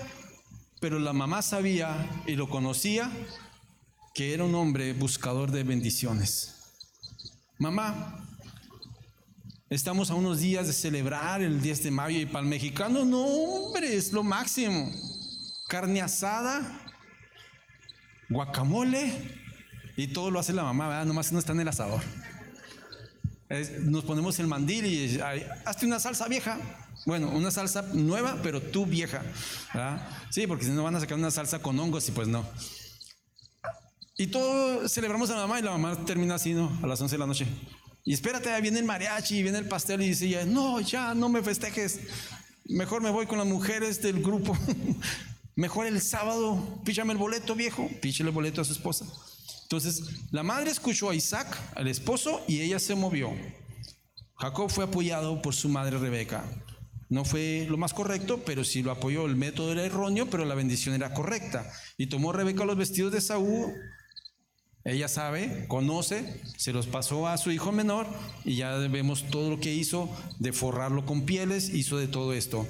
pero 0.79 0.97
la 0.97 1.13
mamá 1.13 1.43
sabía 1.43 2.23
y 2.25 2.33
lo 2.33 2.49
conocía 2.49 3.11
que 4.15 4.33
era 4.33 4.45
un 4.45 4.55
hombre 4.55 4.93
buscador 4.93 5.51
de 5.51 5.61
bendiciones. 5.61 6.55
Mamá, 7.59 8.27
estamos 9.69 10.09
a 10.09 10.15
unos 10.15 10.39
días 10.39 10.65
de 10.65 10.73
celebrar 10.73 11.43
el 11.43 11.61
10 11.61 11.83
de 11.83 11.91
mayo 11.91 12.19
y 12.19 12.25
para 12.25 12.39
el 12.39 12.49
mexicano, 12.49 13.05
no 13.05 13.21
hombre, 13.27 13.95
es 13.95 14.11
lo 14.11 14.23
máximo 14.23 14.91
carne 15.67 16.01
asada, 16.01 16.81
guacamole 18.27 19.13
y 19.97 20.07
todo 20.07 20.31
lo 20.31 20.39
hace 20.39 20.51
la 20.51 20.63
mamá, 20.63 20.87
¿verdad? 20.87 21.05
Nomás 21.05 21.31
no 21.31 21.37
está 21.37 21.51
en 21.51 21.59
el 21.59 21.67
asador. 21.67 22.01
Nos 23.81 24.03
ponemos 24.03 24.39
el 24.39 24.47
mandil 24.47 24.85
y 24.85 25.19
hazte 25.65 25.85
una 25.85 25.99
salsa 25.99 26.27
vieja. 26.27 26.57
Bueno, 27.05 27.29
una 27.29 27.51
salsa 27.51 27.83
nueva, 27.93 28.39
pero 28.41 28.61
tú 28.61 28.85
vieja. 28.85 29.21
Sí, 30.29 30.47
porque 30.47 30.65
si 30.65 30.71
no 30.71 30.83
van 30.83 30.95
a 30.95 30.99
sacar 30.99 31.17
una 31.17 31.31
salsa 31.31 31.59
con 31.59 31.79
hongos 31.79 32.07
y 32.09 32.11
pues 32.11 32.27
no. 32.27 32.45
Y 34.17 34.27
todos 34.27 34.91
celebramos 34.91 35.29
a 35.29 35.35
la 35.35 35.41
mamá 35.41 35.59
y 35.59 35.63
la 35.63 35.71
mamá 35.71 36.05
termina 36.05 36.35
así, 36.35 36.53
¿no? 36.53 36.71
A 36.81 36.87
las 36.87 37.01
11 37.01 37.15
de 37.15 37.19
la 37.19 37.27
noche. 37.27 37.47
Y 38.05 38.13
espérate, 38.13 38.61
viene 38.61 38.79
el 38.79 38.85
mariachi, 38.85 39.43
viene 39.43 39.57
el 39.57 39.67
pastel 39.67 40.01
y 40.01 40.09
dice, 40.09 40.45
no, 40.45 40.79
ya 40.79 41.13
no 41.13 41.27
me 41.27 41.41
festejes. 41.43 41.99
Mejor 42.65 43.01
me 43.01 43.09
voy 43.09 43.25
con 43.25 43.37
las 43.37 43.47
mujeres 43.47 44.01
del 44.01 44.21
grupo. 44.21 44.57
Mejor 45.55 45.85
el 45.85 46.01
sábado, 46.01 46.81
píchame 46.83 47.13
el 47.13 47.19
boleto, 47.19 47.55
viejo. 47.55 47.89
Píchale 48.01 48.29
el 48.29 48.35
boleto 48.35 48.61
a 48.61 48.65
su 48.65 48.73
esposa. 48.73 49.05
Entonces, 49.65 50.03
la 50.29 50.43
madre 50.43 50.69
escuchó 50.69 51.09
a 51.09 51.15
Isaac, 51.15 51.57
al 51.75 51.87
esposo, 51.87 52.43
y 52.47 52.61
ella 52.61 52.77
se 52.77 52.93
movió. 52.93 53.31
Jacob 54.35 54.69
fue 54.69 54.83
apoyado 54.83 55.41
por 55.41 55.55
su 55.55 55.69
madre 55.69 55.97
Rebeca. 55.97 56.45
No 57.09 57.25
fue 57.25 57.65
lo 57.67 57.77
más 57.77 57.91
correcto, 57.93 58.43
pero 58.45 58.63
sí 58.63 58.83
lo 58.83 58.91
apoyó. 58.91 59.25
El 59.25 59.35
método 59.35 59.71
era 59.71 59.83
erróneo, 59.83 60.29
pero 60.29 60.45
la 60.45 60.53
bendición 60.53 60.93
era 60.93 61.13
correcta. 61.13 61.71
Y 61.97 62.07
tomó 62.07 62.31
Rebeca 62.31 62.63
los 62.63 62.77
vestidos 62.77 63.11
de 63.11 63.21
Saúl. 63.21 63.73
Ella 64.83 65.07
sabe, 65.07 65.65
conoce, 65.67 66.41
se 66.57 66.71
los 66.71 66.85
pasó 66.85 67.27
a 67.27 67.39
su 67.39 67.49
hijo 67.49 67.71
menor 67.71 68.05
y 68.43 68.55
ya 68.57 68.75
vemos 68.75 69.25
todo 69.31 69.49
lo 69.49 69.59
que 69.59 69.73
hizo 69.73 70.15
de 70.37 70.53
forrarlo 70.53 71.07
con 71.07 71.25
pieles, 71.25 71.69
hizo 71.69 71.97
de 71.97 72.07
todo 72.07 72.33
esto. 72.33 72.67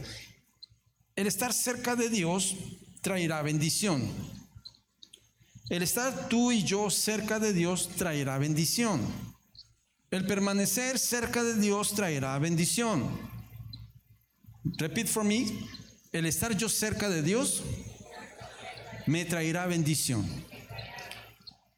El 1.18 1.28
estar 1.28 1.52
cerca 1.52 1.98
de 1.98 2.08
Dios 2.10 2.56
traerá 3.02 3.42
bendición. 3.42 4.02
El 5.68 5.82
estar 5.82 6.30
tú 6.30 6.52
y 6.52 6.64
yo 6.64 6.92
cerca 6.92 7.40
de 7.40 7.52
Dios 7.52 7.90
traerá 7.96 8.38
bendición. 8.38 9.02
El 10.12 10.28
permanecer 10.28 11.00
cerca 11.00 11.44
de 11.44 11.56
Dios 11.56 11.94
traerá 11.96 12.38
bendición. 12.38 13.10
Repeat 14.78 15.08
for 15.08 15.24
me. 15.24 15.48
El 16.12 16.28
estar 16.28 16.56
yo 16.56 16.70
cerca 16.70 17.10
de 17.10 17.24
Dios 17.24 17.64
me 19.08 19.26
traerá 19.26 19.66
bendición. 19.66 20.26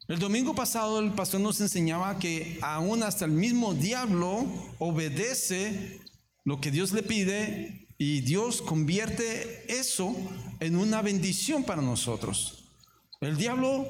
El 0.09 0.19
domingo 0.19 0.53
pasado 0.53 0.99
el 0.99 1.13
pastor 1.13 1.39
nos 1.39 1.61
enseñaba 1.61 2.19
que 2.19 2.59
aún 2.61 3.03
hasta 3.03 3.23
el 3.23 3.31
mismo 3.31 3.73
diablo 3.73 4.45
obedece 4.79 6.01
lo 6.43 6.59
que 6.59 6.71
Dios 6.71 6.91
le 6.91 7.03
pide 7.03 7.87
y 7.97 8.19
Dios 8.21 8.61
convierte 8.61 9.65
eso 9.73 10.13
en 10.59 10.75
una 10.75 11.01
bendición 11.01 11.63
para 11.63 11.81
nosotros. 11.81 12.56
El 13.19 13.37
diablo, 13.37 13.87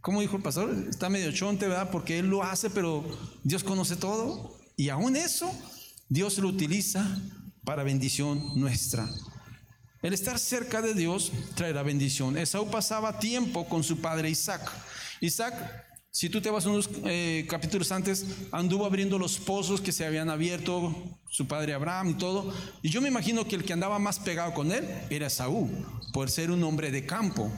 como 0.00 0.20
dijo 0.20 0.36
el 0.36 0.42
pastor, 0.42 0.70
está 0.88 1.08
medio 1.08 1.32
chonte, 1.32 1.66
¿verdad? 1.66 1.90
Porque 1.90 2.18
él 2.18 2.26
lo 2.26 2.42
hace, 2.42 2.70
pero 2.70 3.04
Dios 3.42 3.64
conoce 3.64 3.96
todo. 3.96 4.58
Y 4.76 4.88
aún 4.90 5.16
eso, 5.16 5.50
Dios 6.08 6.38
lo 6.38 6.48
utiliza 6.48 7.06
para 7.64 7.82
bendición 7.82 8.58
nuestra. 8.58 9.08
El 10.02 10.12
estar 10.12 10.38
cerca 10.38 10.82
de 10.82 10.94
Dios 10.94 11.32
traerá 11.54 11.82
bendición. 11.82 12.36
Esaú 12.36 12.70
pasaba 12.70 13.18
tiempo 13.18 13.68
con 13.68 13.84
su 13.84 14.00
padre 14.00 14.28
Isaac. 14.30 14.70
Isaac 15.20 15.54
si 16.14 16.28
tú 16.28 16.42
te 16.42 16.50
vas 16.50 16.66
unos 16.66 16.90
eh, 17.06 17.46
capítulos 17.48 17.90
antes, 17.90 18.26
anduvo 18.52 18.84
abriendo 18.84 19.18
los 19.18 19.38
pozos 19.38 19.80
que 19.80 19.92
se 19.92 20.04
habían 20.04 20.28
abierto, 20.28 20.94
su 21.30 21.48
padre 21.48 21.72
Abraham 21.72 22.10
y 22.10 22.14
todo. 22.14 22.52
Y 22.82 22.90
yo 22.90 23.00
me 23.00 23.08
imagino 23.08 23.48
que 23.48 23.56
el 23.56 23.64
que 23.64 23.72
andaba 23.72 23.98
más 23.98 24.18
pegado 24.18 24.52
con 24.52 24.72
él 24.72 24.86
era 25.08 25.30
Saúl, 25.30 25.70
por 26.12 26.30
ser 26.30 26.50
un 26.50 26.62
hombre 26.64 26.90
de 26.90 27.06
campo, 27.06 27.50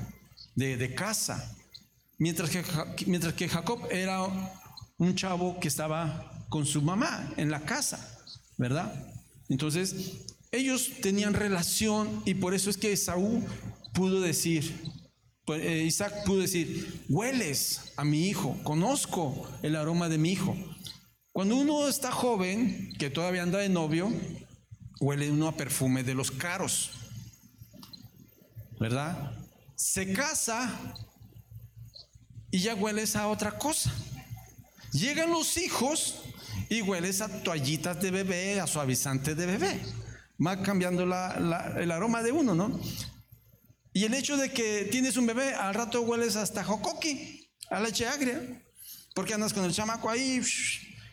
de, 0.55 0.95
casa. 0.95 1.57
Mientras 2.19 2.51
que, 2.51 2.63
mientras 3.07 3.35
que 3.35 3.49
Jacob 3.49 3.81
era 3.91 4.23
un 4.99 5.15
chavo 5.15 5.59
que 5.61 5.69
estaba 5.69 6.45
con 6.49 6.67
su 6.67 6.83
mamá 6.83 7.33
en 7.37 7.51
la 7.51 7.61
casa, 7.61 8.19
¿verdad? 8.57 8.93
Entonces, 9.49 10.25
ellos 10.53 10.91
tenían 11.03 11.35
relación 11.35 12.23
y 12.25 12.35
por 12.35 12.55
eso 12.55 12.71
es 12.71 12.77
que 12.77 12.97
Saúl 12.97 13.43
pudo 13.93 14.21
decir, 14.21 14.75
pues, 15.45 15.63
eh, 15.63 15.83
Isaac 15.83 16.25
pudo 16.25 16.41
decir, 16.41 17.05
hueles 17.09 17.93
a 17.97 18.05
mi 18.05 18.29
hijo, 18.29 18.57
conozco 18.63 19.49
el 19.63 19.77
aroma 19.77 20.09
de 20.09 20.19
mi 20.19 20.31
hijo. 20.31 20.57
Cuando 21.33 21.57
uno 21.57 21.89
está 21.89 22.13
joven, 22.13 22.95
que 22.99 23.11
todavía 23.11 23.43
anda 23.43 23.59
de 23.59 23.69
novio, 23.69 24.13
huele 25.01 25.31
uno 25.31 25.49
a 25.49 25.57
perfume 25.57 26.05
de 26.05 26.15
los 26.15 26.31
caros, 26.31 26.93
¿verdad? 28.79 29.44
Se 29.77 30.13
casa 30.13 30.95
y 32.51 32.61
ya 32.61 32.75
hueles 32.75 33.17
a 33.17 33.29
otra 33.29 33.59
cosa. 33.59 33.93
Llegan 34.93 35.31
los 35.31 35.57
hijos 35.57 36.23
y 36.69 36.83
hueles 36.83 37.21
a 37.21 37.43
toallitas 37.43 38.01
de 38.01 38.11
bebé, 38.13 38.61
a 38.61 38.67
suavizantes 38.67 39.37
de 39.37 39.47
bebé. 39.47 39.81
Va 40.45 40.63
cambiando 40.63 41.03
el 41.03 41.91
aroma 41.91 42.23
de 42.23 42.33
uno, 42.33 42.55
¿no? 42.55 42.81
Y 43.93 44.05
el 44.05 44.15
hecho 44.15 44.37
de 44.37 44.53
que 44.53 44.89
tienes 44.91 45.17
un 45.17 45.27
bebé, 45.27 45.55
al 45.55 45.75
rato 45.75 46.03
hueles 46.03 46.37
hasta 46.37 46.65
jocoqui, 46.65 47.49
a 47.71 47.81
leche 47.81 48.07
agria, 48.07 48.41
porque 49.15 49.35
andas 49.35 49.53
con 49.53 49.65
el 49.65 49.73
chamaco 49.73 50.11
ahí 50.11 50.41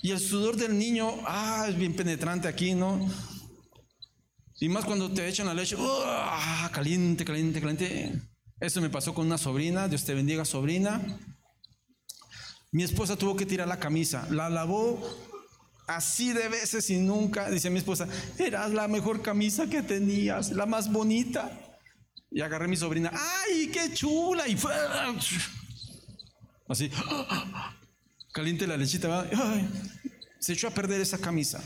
y 0.01 0.11
el 0.11 0.19
sudor 0.19 0.55
del 0.57 0.77
niño, 0.77 1.11
ah, 1.25 1.65
es 1.69 1.77
bien 1.77 1.95
penetrante 1.95 2.47
aquí, 2.47 2.73
¿no? 2.73 3.07
Y 4.59 4.69
más 4.69 4.85
cuando 4.85 5.11
te 5.11 5.27
echan 5.27 5.47
la 5.47 5.53
leche, 5.53 5.75
ah, 5.79 6.69
caliente, 6.71 7.25
caliente, 7.25 7.59
caliente. 7.59 8.30
Eso 8.61 8.79
me 8.79 8.91
pasó 8.91 9.15
con 9.15 9.25
una 9.25 9.39
sobrina, 9.39 9.87
Dios 9.87 10.05
te 10.05 10.13
bendiga, 10.13 10.45
sobrina. 10.45 11.01
Mi 12.71 12.83
esposa 12.83 13.17
tuvo 13.17 13.35
que 13.35 13.47
tirar 13.47 13.67
la 13.67 13.79
camisa, 13.79 14.27
la 14.29 14.51
lavó 14.51 15.01
así 15.87 16.31
de 16.31 16.47
veces 16.47 16.87
y 16.91 16.97
nunca, 16.97 17.49
dice 17.49 17.71
mi 17.71 17.79
esposa, 17.79 18.07
eras 18.37 18.71
la 18.71 18.87
mejor 18.87 19.23
camisa 19.23 19.67
que 19.67 19.81
tenías, 19.81 20.51
la 20.51 20.67
más 20.67 20.91
bonita. 20.91 21.51
Y 22.29 22.41
agarré 22.41 22.65
a 22.65 22.67
mi 22.67 22.77
sobrina, 22.77 23.11
¡ay, 23.11 23.71
qué 23.73 23.91
chula! 23.93 24.47
Y 24.47 24.55
fue 24.55 24.73
así, 26.67 26.91
caliente 28.31 28.67
la 28.67 28.77
lechita, 28.77 29.27
se 30.39 30.53
echó 30.53 30.67
a 30.67 30.71
perder 30.71 31.01
esa 31.01 31.17
camisa. 31.17 31.63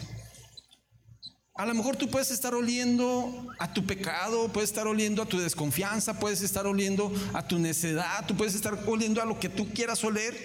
A 1.57 1.65
lo 1.65 1.73
mejor 1.73 1.95
tú 1.95 2.09
puedes 2.09 2.31
estar 2.31 2.53
oliendo 2.53 3.47
a 3.59 3.73
tu 3.73 3.85
pecado, 3.85 4.51
puedes 4.51 4.71
estar 4.71 4.87
oliendo 4.87 5.21
a 5.21 5.25
tu 5.25 5.39
desconfianza, 5.39 6.19
puedes 6.19 6.41
estar 6.41 6.67
oliendo 6.67 7.13
a 7.33 7.47
tu 7.47 7.59
necedad, 7.59 8.25
tú 8.27 8.35
puedes 8.35 8.55
estar 8.55 8.77
oliendo 8.87 9.21
a 9.21 9.25
lo 9.25 9.39
que 9.39 9.47
tú 9.47 9.71
quieras 9.73 10.03
oler, 10.03 10.35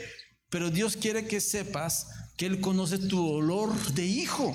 pero 0.51 0.70
Dios 0.70 0.96
quiere 0.96 1.27
que 1.27 1.40
sepas 1.40 2.07
que 2.37 2.46
Él 2.46 2.61
conoce 2.61 2.96
tu 2.96 3.29
olor 3.29 3.75
de 3.92 4.07
hijo. 4.07 4.55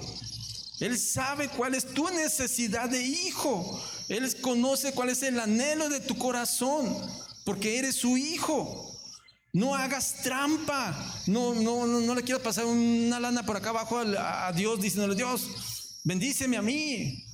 Él 0.80 0.98
sabe 0.98 1.50
cuál 1.50 1.76
es 1.76 1.88
tu 1.94 2.08
necesidad 2.10 2.89
de 2.89 3.04
hijo. 3.04 3.84
Él 4.08 4.34
conoce 4.39 4.94
cuál 4.94 5.10
es 5.10 5.24
el 5.24 5.38
anhelo 5.41 5.89
de 5.89 6.00
tu 6.00 6.18
corazón, 6.18 6.96
porque 7.44 7.80
eres 7.80 7.96
su 7.96 8.15
hijo. 8.15 8.98
No 9.52 9.76
hagas 9.76 10.22
trampa. 10.24 10.96
No, 11.28 11.54
no, 11.54 11.86
no, 11.86 12.15
le 12.15 12.24
quieras 12.24 12.44
pasar 12.44 12.65
una 12.65 13.20
lana 13.20 13.46
por 13.46 13.58
acá 13.58 13.72
abajo 13.72 14.00
a, 14.00 14.48
a 14.48 14.54
Dios 14.54 14.82
diciéndole, 14.82 15.15
Dios, 15.15 15.50
bendíceme 16.06 16.56
a 16.56 16.62
mí. 16.62 17.26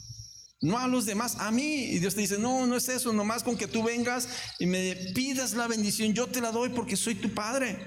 No 0.61 0.77
a 0.77 0.87
los 0.87 1.05
demás, 1.05 1.35
a 1.39 1.51
mí. 1.51 1.83
Y 1.85 1.99
Dios 1.99 2.15
te 2.15 2.21
dice, 2.21 2.39
no, 2.39 2.65
no 2.65 2.75
es 2.75 2.89
eso, 2.89 3.13
nomás 3.13 3.43
con 3.43 3.57
que 3.57 3.67
tú 3.67 3.83
vengas 3.83 4.29
y 4.59 4.65
me 4.65 4.95
pidas 5.13 5.53
la 5.53 5.67
bendición, 5.67 6.13
yo 6.13 6.27
te 6.27 6.41
la 6.41 6.51
doy 6.51 6.69
porque 6.69 6.95
soy 6.95 7.15
tu 7.15 7.29
padre. 7.33 7.77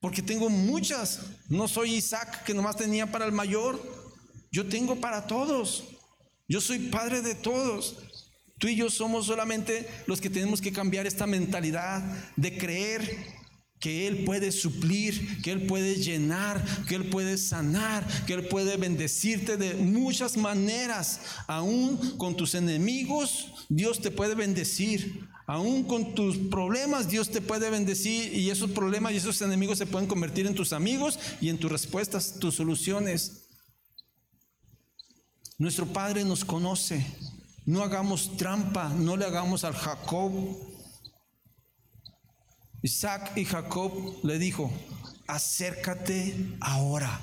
Porque 0.00 0.22
tengo 0.22 0.48
muchas. 0.48 1.20
No 1.48 1.66
soy 1.66 1.94
Isaac 1.94 2.44
que 2.44 2.54
nomás 2.54 2.76
tenía 2.76 3.10
para 3.10 3.26
el 3.26 3.32
mayor. 3.32 3.80
Yo 4.52 4.68
tengo 4.68 5.00
para 5.00 5.26
todos. 5.26 5.84
Yo 6.46 6.60
soy 6.60 6.78
padre 6.78 7.22
de 7.22 7.34
todos. 7.34 7.96
Tú 8.58 8.68
y 8.68 8.76
yo 8.76 8.90
somos 8.90 9.26
solamente 9.26 9.88
los 10.06 10.20
que 10.20 10.30
tenemos 10.30 10.60
que 10.60 10.72
cambiar 10.72 11.06
esta 11.06 11.26
mentalidad 11.26 12.02
de 12.36 12.58
creer 12.58 13.37
que 13.80 14.08
Él 14.08 14.24
puede 14.24 14.52
suplir, 14.52 15.42
que 15.42 15.52
Él 15.52 15.66
puede 15.66 15.96
llenar, 15.96 16.64
que 16.86 16.96
Él 16.96 17.08
puede 17.08 17.38
sanar, 17.38 18.06
que 18.26 18.34
Él 18.34 18.48
puede 18.48 18.76
bendecirte 18.76 19.56
de 19.56 19.74
muchas 19.74 20.36
maneras. 20.36 21.20
Aún 21.46 22.16
con 22.16 22.36
tus 22.36 22.54
enemigos, 22.54 23.52
Dios 23.68 24.00
te 24.00 24.10
puede 24.10 24.34
bendecir. 24.34 25.28
Aún 25.46 25.84
con 25.84 26.14
tus 26.14 26.36
problemas, 26.36 27.08
Dios 27.08 27.30
te 27.30 27.40
puede 27.40 27.70
bendecir 27.70 28.34
y 28.34 28.50
esos 28.50 28.70
problemas 28.70 29.12
y 29.12 29.16
esos 29.16 29.40
enemigos 29.40 29.78
se 29.78 29.86
pueden 29.86 30.06
convertir 30.06 30.46
en 30.46 30.54
tus 30.54 30.74
amigos 30.74 31.18
y 31.40 31.48
en 31.48 31.56
tus 31.56 31.72
respuestas, 31.72 32.38
tus 32.38 32.56
soluciones. 32.56 33.48
Nuestro 35.56 35.86
Padre 35.86 36.24
nos 36.24 36.44
conoce. 36.44 37.04
No 37.64 37.82
hagamos 37.82 38.36
trampa, 38.36 38.90
no 38.90 39.16
le 39.16 39.24
hagamos 39.24 39.64
al 39.64 39.74
Jacob. 39.74 40.32
Isaac 42.82 43.32
y 43.36 43.44
Jacob 43.44 43.92
le 44.22 44.38
dijo, 44.38 44.70
acércate 45.26 46.34
ahora. 46.60 47.20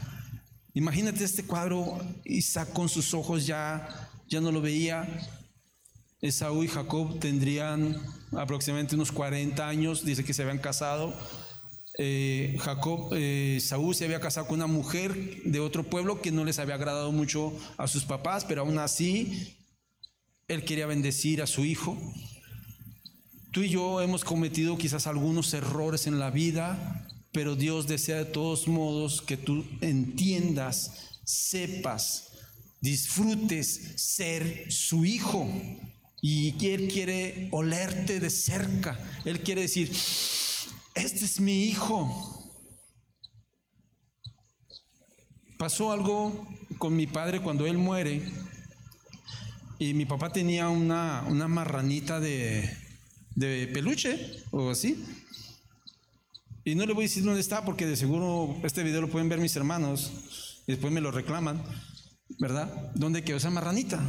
Imagínate 0.73 1.23
este 1.23 1.45
cuadro, 1.45 1.97
Isaac 2.25 2.73
con 2.73 2.89
sus 2.89 3.13
ojos 3.13 3.45
ya, 3.45 4.09
ya 4.27 4.41
no 4.41 4.51
lo 4.51 4.61
veía. 4.61 5.07
Esaú 6.21 6.63
y 6.63 6.67
Jacob 6.67 7.19
tendrían 7.19 7.95
aproximadamente 8.33 8.95
unos 8.95 9.11
40 9.11 9.67
años, 9.67 10.03
dice 10.03 10.23
que 10.25 10.33
se 10.33 10.41
habían 10.41 10.59
casado. 10.59 11.13
eh, 11.97 12.57
Jacob, 12.59 13.13
eh, 13.13 13.59
Saúl 13.61 13.95
se 13.95 14.03
había 14.03 14.19
casado 14.19 14.47
con 14.47 14.55
una 14.57 14.67
mujer 14.67 15.43
de 15.45 15.61
otro 15.61 15.83
pueblo 15.83 16.21
que 16.21 16.31
no 16.31 16.43
les 16.43 16.59
había 16.59 16.75
agradado 16.75 17.13
mucho 17.13 17.53
a 17.77 17.87
sus 17.87 18.03
papás, 18.03 18.43
pero 18.43 18.63
aún 18.63 18.77
así 18.79 19.55
él 20.49 20.65
quería 20.65 20.87
bendecir 20.87 21.41
a 21.41 21.47
su 21.47 21.63
hijo. 21.63 21.97
Tú 23.55 23.63
y 23.63 23.69
yo 23.69 24.01
hemos 24.01 24.25
cometido 24.25 24.77
quizás 24.77 25.07
algunos 25.07 25.53
errores 25.53 26.07
en 26.07 26.19
la 26.19 26.29
vida, 26.29 27.07
pero 27.31 27.55
Dios 27.55 27.87
desea 27.87 28.17
de 28.17 28.25
todos 28.25 28.67
modos 28.67 29.21
que 29.21 29.37
tú 29.37 29.63
entiendas, 29.79 31.19
sepas, 31.23 32.33
disfrutes 32.81 33.93
ser 33.95 34.69
su 34.69 35.05
hijo. 35.05 35.47
Y 36.21 36.53
Él 36.67 36.89
quiere 36.89 37.47
olerte 37.53 38.19
de 38.19 38.29
cerca. 38.29 38.99
Él 39.23 39.39
quiere 39.39 39.61
decir, 39.61 39.89
este 40.93 41.23
es 41.23 41.39
mi 41.39 41.63
hijo. 41.63 42.51
Pasó 45.57 45.93
algo 45.93 46.45
con 46.77 46.93
mi 46.93 47.07
padre 47.07 47.41
cuando 47.41 47.65
él 47.65 47.77
muere 47.77 48.21
y 49.79 49.93
mi 49.93 50.05
papá 50.05 50.33
tenía 50.33 50.67
una, 50.67 51.23
una 51.29 51.47
marranita 51.47 52.19
de, 52.19 52.84
de 53.35 53.67
peluche 53.67 54.43
o 54.51 54.71
así. 54.71 55.03
Y 56.63 56.73
no 56.73 56.85
le 56.85 56.93
voy 56.93 57.03
a 57.03 57.07
decir 57.07 57.23
dónde 57.23 57.41
está 57.41 57.63
porque 57.63 57.85
de 57.85 57.95
seguro 57.95 58.57
este 58.63 58.83
video 58.83 59.01
lo 59.01 59.09
pueden 59.09 59.29
ver 59.29 59.39
mis 59.39 59.55
hermanos 59.55 60.61
y 60.65 60.71
después 60.71 60.91
me 60.91 61.01
lo 61.01 61.11
reclaman, 61.11 61.61
¿verdad? 62.39 62.91
¿Dónde 62.95 63.23
quedó 63.23 63.37
esa 63.37 63.51
marranita? 63.51 64.01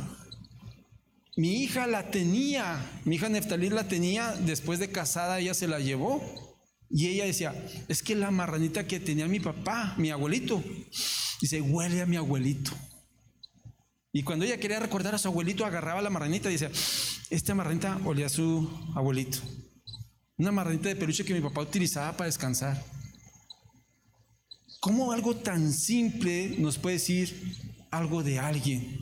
Mi 1.37 1.63
hija 1.63 1.87
la 1.87 2.11
tenía, 2.11 3.03
mi 3.05 3.17
hija 3.17 3.29
Neftalí 3.29 3.69
la 3.69 3.89
tenía, 3.89 4.33
después 4.33 4.79
de 4.79 4.91
casada 4.91 5.39
ella 5.39 5.53
se 5.53 5.69
la 5.69 5.81
llevó. 5.81 6.23
Y 6.89 7.09
ella 7.09 7.27
decía, 7.27 7.53
es 7.89 8.03
que 8.03 8.15
la 8.15 8.31
marranita 8.31 8.87
que 8.87 9.01
tenía 9.01 9.27
mi 9.27 9.41
papá, 9.41 9.95
mi 9.99 10.11
abuelito, 10.11 10.63
dice, 11.41 11.61
huele 11.61 12.01
a 12.01 12.07
mi 12.07 12.17
abuelito. 12.17 12.71
Y 14.17 14.23
cuando 14.23 14.47
ella 14.47 14.57
quería 14.57 14.81
recordar 14.81 15.15
a 15.15 15.19
su 15.19 15.29
abuelito, 15.29 15.67
agarraba 15.67 16.01
la 16.01 16.09
marranita 16.09 16.49
y 16.49 16.53
decía, 16.57 16.71
esta 17.29 17.55
marranita 17.55 18.01
olía 18.07 18.25
a 18.25 18.31
su 18.31 18.67
abuelito. 18.95 19.41
Una 20.39 20.51
marranita 20.51 20.89
de 20.89 20.97
peluche 20.97 21.23
que 21.23 21.35
mi 21.35 21.43
papá 21.43 21.61
utilizaba 21.61 22.17
para 22.17 22.25
descansar. 22.25 22.83
¿Cómo 24.81 25.13
algo 25.13 25.37
tan 25.37 25.71
simple 25.71 26.57
nos 26.59 26.79
puede 26.79 26.95
decir 26.95 27.59
algo 27.91 28.23
de 28.23 28.39
alguien? 28.39 29.01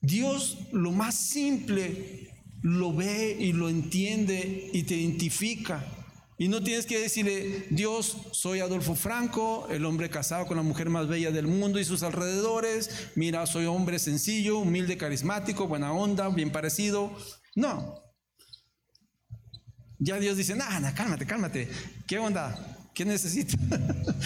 Dios 0.00 0.58
lo 0.70 0.92
más 0.92 1.16
simple 1.16 2.30
lo 2.62 2.94
ve 2.94 3.36
y 3.36 3.52
lo 3.52 3.68
entiende 3.68 4.70
y 4.72 4.84
te 4.84 4.94
identifica. 4.94 5.84
Y 6.40 6.46
no 6.46 6.62
tienes 6.62 6.86
que 6.86 7.00
decirle, 7.00 7.66
Dios, 7.70 8.16
soy 8.30 8.60
Adolfo 8.60 8.94
Franco, 8.94 9.66
el 9.70 9.84
hombre 9.84 10.08
casado 10.08 10.46
con 10.46 10.56
la 10.56 10.62
mujer 10.62 10.88
más 10.88 11.08
bella 11.08 11.32
del 11.32 11.48
mundo 11.48 11.80
y 11.80 11.84
sus 11.84 12.04
alrededores. 12.04 13.10
Mira, 13.16 13.44
soy 13.46 13.66
hombre 13.66 13.98
sencillo, 13.98 14.58
humilde, 14.58 14.96
carismático, 14.96 15.66
buena 15.66 15.92
onda, 15.92 16.28
bien 16.28 16.52
parecido. 16.52 17.12
No. 17.56 18.00
Ya 19.98 20.20
Dios 20.20 20.36
dice, 20.36 20.54
nada, 20.54 20.94
cálmate, 20.94 21.26
cálmate. 21.26 21.68
¿Qué 22.06 22.20
onda? 22.20 22.56
¿Qué 22.94 23.04
necesitas? 23.04 23.60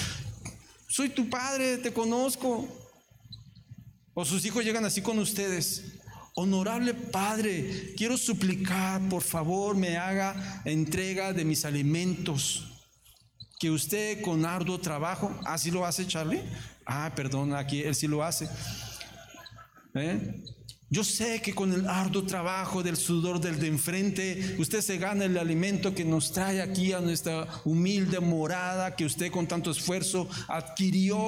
soy 0.89 1.09
tu 1.09 1.31
padre, 1.31 1.79
te 1.79 1.95
conozco. 1.95 2.69
O 4.13 4.27
sus 4.27 4.45
hijos 4.45 4.67
llegan 4.67 4.85
así 4.85 5.01
con 5.01 5.19
ustedes. 5.19 6.02
Honorable 6.35 6.95
Padre, 6.95 7.93
quiero 7.97 8.17
suplicar, 8.17 9.01
por 9.09 9.23
favor, 9.23 9.77
me 9.77 9.99
haga 9.99 10.63
entrega 10.65 11.33
de 11.33 11.45
mis 11.45 11.65
alimentos. 11.65 12.69
Que 13.61 13.71
usted 13.71 14.23
con 14.23 14.45
arduo 14.45 14.81
trabajo, 14.81 15.31
así 15.45 15.71
lo 15.71 15.85
hace 15.85 16.07
Charlie. 16.07 16.43
Ah, 16.87 17.13
perdón, 17.15 17.55
aquí 17.55 17.83
él 17.83 17.95
sí 17.95 18.09
lo 18.09 18.25
hace. 18.25 18.49
¿Eh? 19.95 20.43
Yo 20.93 21.05
sé 21.05 21.41
que 21.41 21.55
con 21.55 21.73
el 21.73 21.89
arduo 21.89 22.25
trabajo 22.25 22.83
del 22.83 22.99
sudor 22.99 23.41
del 23.41 23.59
de 23.59 23.67
enfrente, 23.67 24.57
usted 24.59 24.83
se 24.83 24.99
gana 24.99 25.25
el 25.25 25.39
alimento 25.39 25.95
que 25.95 26.05
nos 26.05 26.33
trae 26.33 26.61
aquí 26.61 26.93
a 26.93 27.01
nuestra 27.01 27.49
humilde 27.65 28.21
morada 28.21 28.95
que 28.95 29.07
usted 29.07 29.31
con 29.31 29.47
tanto 29.47 29.71
esfuerzo 29.71 30.29
adquirió 30.49 31.19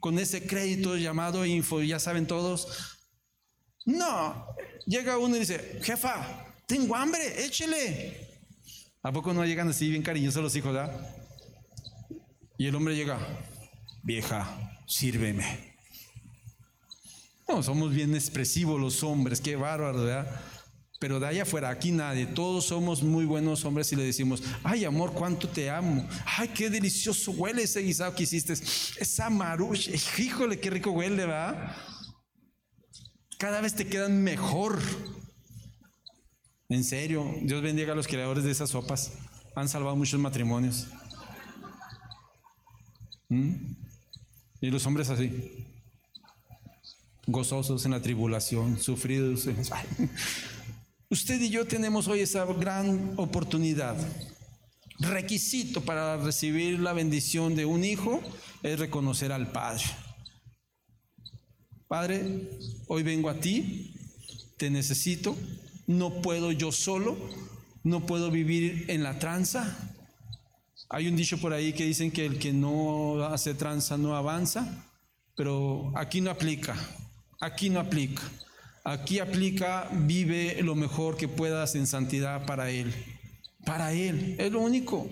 con 0.00 0.18
ese 0.18 0.44
crédito 0.44 0.96
llamado 0.96 1.46
info, 1.46 1.80
ya 1.80 2.00
saben 2.00 2.26
todos. 2.26 2.93
No, 3.84 4.46
llega 4.86 5.18
uno 5.18 5.36
y 5.36 5.40
dice, 5.40 5.80
jefa, 5.82 6.46
tengo 6.66 6.96
hambre, 6.96 7.44
échele. 7.44 8.24
¿A 9.02 9.12
poco 9.12 9.34
no 9.34 9.44
llegan 9.44 9.68
así 9.68 9.90
bien 9.90 10.02
cariñosos 10.02 10.42
los 10.42 10.56
hijos, 10.56 10.72
verdad? 10.72 11.14
Y 12.56 12.66
el 12.66 12.74
hombre 12.74 12.96
llega, 12.96 13.18
vieja, 14.02 14.78
sírveme. 14.86 15.74
No, 17.46 17.62
somos 17.62 17.92
bien 17.92 18.14
expresivos 18.14 18.80
los 18.80 19.02
hombres, 19.02 19.40
qué 19.40 19.56
bárbaro, 19.56 20.04
¿verdad? 20.04 20.40
Pero 20.98 21.20
de 21.20 21.26
allá 21.26 21.42
afuera, 21.42 21.68
aquí 21.68 21.92
nadie, 21.92 22.24
todos 22.24 22.64
somos 22.64 23.02
muy 23.02 23.26
buenos 23.26 23.62
hombres 23.66 23.92
y 23.92 23.96
le 23.96 24.04
decimos, 24.04 24.42
ay 24.62 24.86
amor, 24.86 25.12
cuánto 25.12 25.46
te 25.46 25.68
amo, 25.68 26.08
ay 26.24 26.48
qué 26.48 26.70
delicioso 26.70 27.32
huele 27.32 27.64
ese 27.64 27.80
guisado 27.80 28.14
que 28.14 28.22
hiciste, 28.22 28.54
esa 28.54 29.28
marucha, 29.28 29.90
híjole, 30.16 30.58
qué 30.58 30.70
rico 30.70 30.92
huele, 30.92 31.26
¿verdad? 31.26 31.76
Cada 33.44 33.60
vez 33.60 33.74
te 33.74 33.86
quedan 33.86 34.22
mejor. 34.22 34.80
En 36.70 36.82
serio, 36.82 37.30
Dios 37.42 37.60
bendiga 37.60 37.92
a 37.92 37.94
los 37.94 38.08
creadores 38.08 38.42
de 38.42 38.50
esas 38.50 38.70
sopas. 38.70 39.12
Han 39.54 39.68
salvado 39.68 39.94
muchos 39.96 40.18
matrimonios. 40.18 40.86
¿Mm? 43.28 43.52
Y 44.62 44.70
los 44.70 44.86
hombres 44.86 45.10
así, 45.10 45.66
gozosos 47.26 47.84
en 47.84 47.90
la 47.90 48.00
tribulación, 48.00 48.80
sufridos. 48.80 49.46
Usted 51.10 51.38
y 51.42 51.50
yo 51.50 51.66
tenemos 51.66 52.08
hoy 52.08 52.20
esa 52.20 52.46
gran 52.46 53.12
oportunidad. 53.18 53.94
Requisito 55.00 55.82
para 55.82 56.16
recibir 56.16 56.80
la 56.80 56.94
bendición 56.94 57.56
de 57.56 57.66
un 57.66 57.84
hijo 57.84 58.22
es 58.62 58.78
reconocer 58.78 59.32
al 59.32 59.52
Padre. 59.52 59.84
Padre, 61.88 62.48
hoy 62.88 63.02
vengo 63.02 63.28
a 63.28 63.34
ti, 63.34 63.94
te 64.56 64.70
necesito, 64.70 65.36
no 65.86 66.22
puedo 66.22 66.50
yo 66.50 66.72
solo, 66.72 67.14
no 67.82 68.06
puedo 68.06 68.30
vivir 68.30 68.86
en 68.88 69.02
la 69.02 69.18
tranza. 69.18 69.92
Hay 70.88 71.08
un 71.08 71.16
dicho 71.16 71.38
por 71.38 71.52
ahí 71.52 71.74
que 71.74 71.84
dicen 71.84 72.10
que 72.10 72.24
el 72.24 72.38
que 72.38 72.54
no 72.54 73.22
hace 73.24 73.52
tranza 73.52 73.98
no 73.98 74.16
avanza, 74.16 74.86
pero 75.36 75.92
aquí 75.94 76.22
no 76.22 76.30
aplica, 76.30 76.74
aquí 77.40 77.68
no 77.68 77.80
aplica. 77.80 78.22
Aquí 78.86 79.18
aplica, 79.18 79.88
vive 79.92 80.62
lo 80.62 80.74
mejor 80.74 81.16
que 81.16 81.26
puedas 81.26 81.74
en 81.74 81.86
santidad 81.86 82.44
para 82.46 82.70
Él. 82.70 82.94
Para 83.64 83.92
Él, 83.92 84.36
es 84.38 84.52
lo 84.52 84.60
único. 84.60 85.08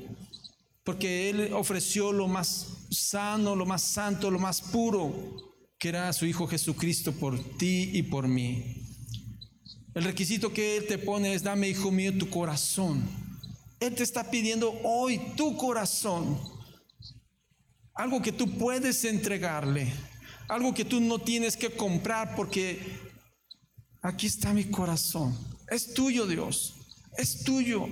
Porque 0.85 1.31
Él 1.31 1.53
ofreció 1.55 2.13
lo 2.13 2.29
más 2.29 2.87
sano, 2.91 3.57
lo 3.57 3.65
más 3.65 3.83
santo, 3.83 4.31
lo 4.31 4.39
más 4.39 4.61
puro 4.61 5.52
que 5.83 5.89
era 5.89 6.13
su 6.13 6.27
Hijo 6.27 6.47
Jesucristo 6.47 7.11
por 7.11 7.37
ti 7.59 7.91
y 7.93 8.05
por 8.05 8.29
mí. 8.29 8.87
El 9.95 10.05
requisito 10.05 10.53
que 10.53 10.77
Él 10.77 10.87
te 10.87 10.97
pone 10.97 11.35
es, 11.35 11.43
dame, 11.43 11.69
hijo 11.69 11.91
mío, 11.91 12.17
tu 12.17 12.31
corazón. 12.31 13.03
Él 13.81 13.93
te 13.97 14.05
está 14.05 14.31
pidiendo 14.31 14.79
hoy 14.85 15.21
tu 15.37 15.57
corazón. 15.57 16.39
Algo 17.95 18.23
que 18.23 18.31
tú 18.31 18.49
puedes 18.59 19.05
entregarle. 19.05 19.93
Algo 20.49 20.73
que 20.73 20.85
tú 20.85 21.01
no 21.01 21.19
tienes 21.19 21.57
que 21.57 21.71
comprar 21.71 22.37
porque 22.37 22.79
aquí 24.03 24.29
está 24.29 24.55
mi 24.55 24.67
corazón. 24.67 25.37
Es 25.69 25.95
tuyo, 25.95 26.29
Dios. 26.29 26.75
Es 27.19 27.43
tuyo. 27.43 27.89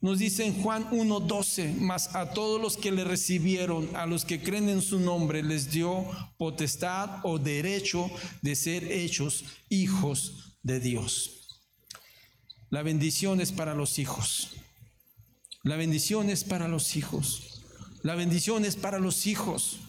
Nos 0.00 0.20
dice 0.20 0.46
en 0.46 0.62
Juan 0.62 0.88
1:12, 0.90 1.74
mas 1.74 2.14
a 2.14 2.30
todos 2.30 2.60
los 2.60 2.76
que 2.76 2.92
le 2.92 3.02
recibieron, 3.02 3.94
a 3.96 4.06
los 4.06 4.24
que 4.24 4.40
creen 4.40 4.68
en 4.68 4.80
su 4.80 5.00
nombre, 5.00 5.42
les 5.42 5.70
dio 5.70 6.06
potestad 6.36 7.20
o 7.24 7.38
derecho 7.38 8.08
de 8.40 8.54
ser 8.54 8.84
hechos 8.92 9.44
hijos 9.68 10.56
de 10.62 10.78
Dios. 10.78 11.62
La 12.70 12.82
bendición 12.82 13.40
es 13.40 13.50
para 13.50 13.74
los 13.74 13.98
hijos. 13.98 14.50
La 15.64 15.76
bendición 15.76 16.30
es 16.30 16.44
para 16.44 16.68
los 16.68 16.94
hijos. 16.94 17.64
La 18.02 18.14
bendición 18.14 18.64
es 18.64 18.76
para 18.76 19.00
los 19.00 19.26
hijos. 19.26 19.80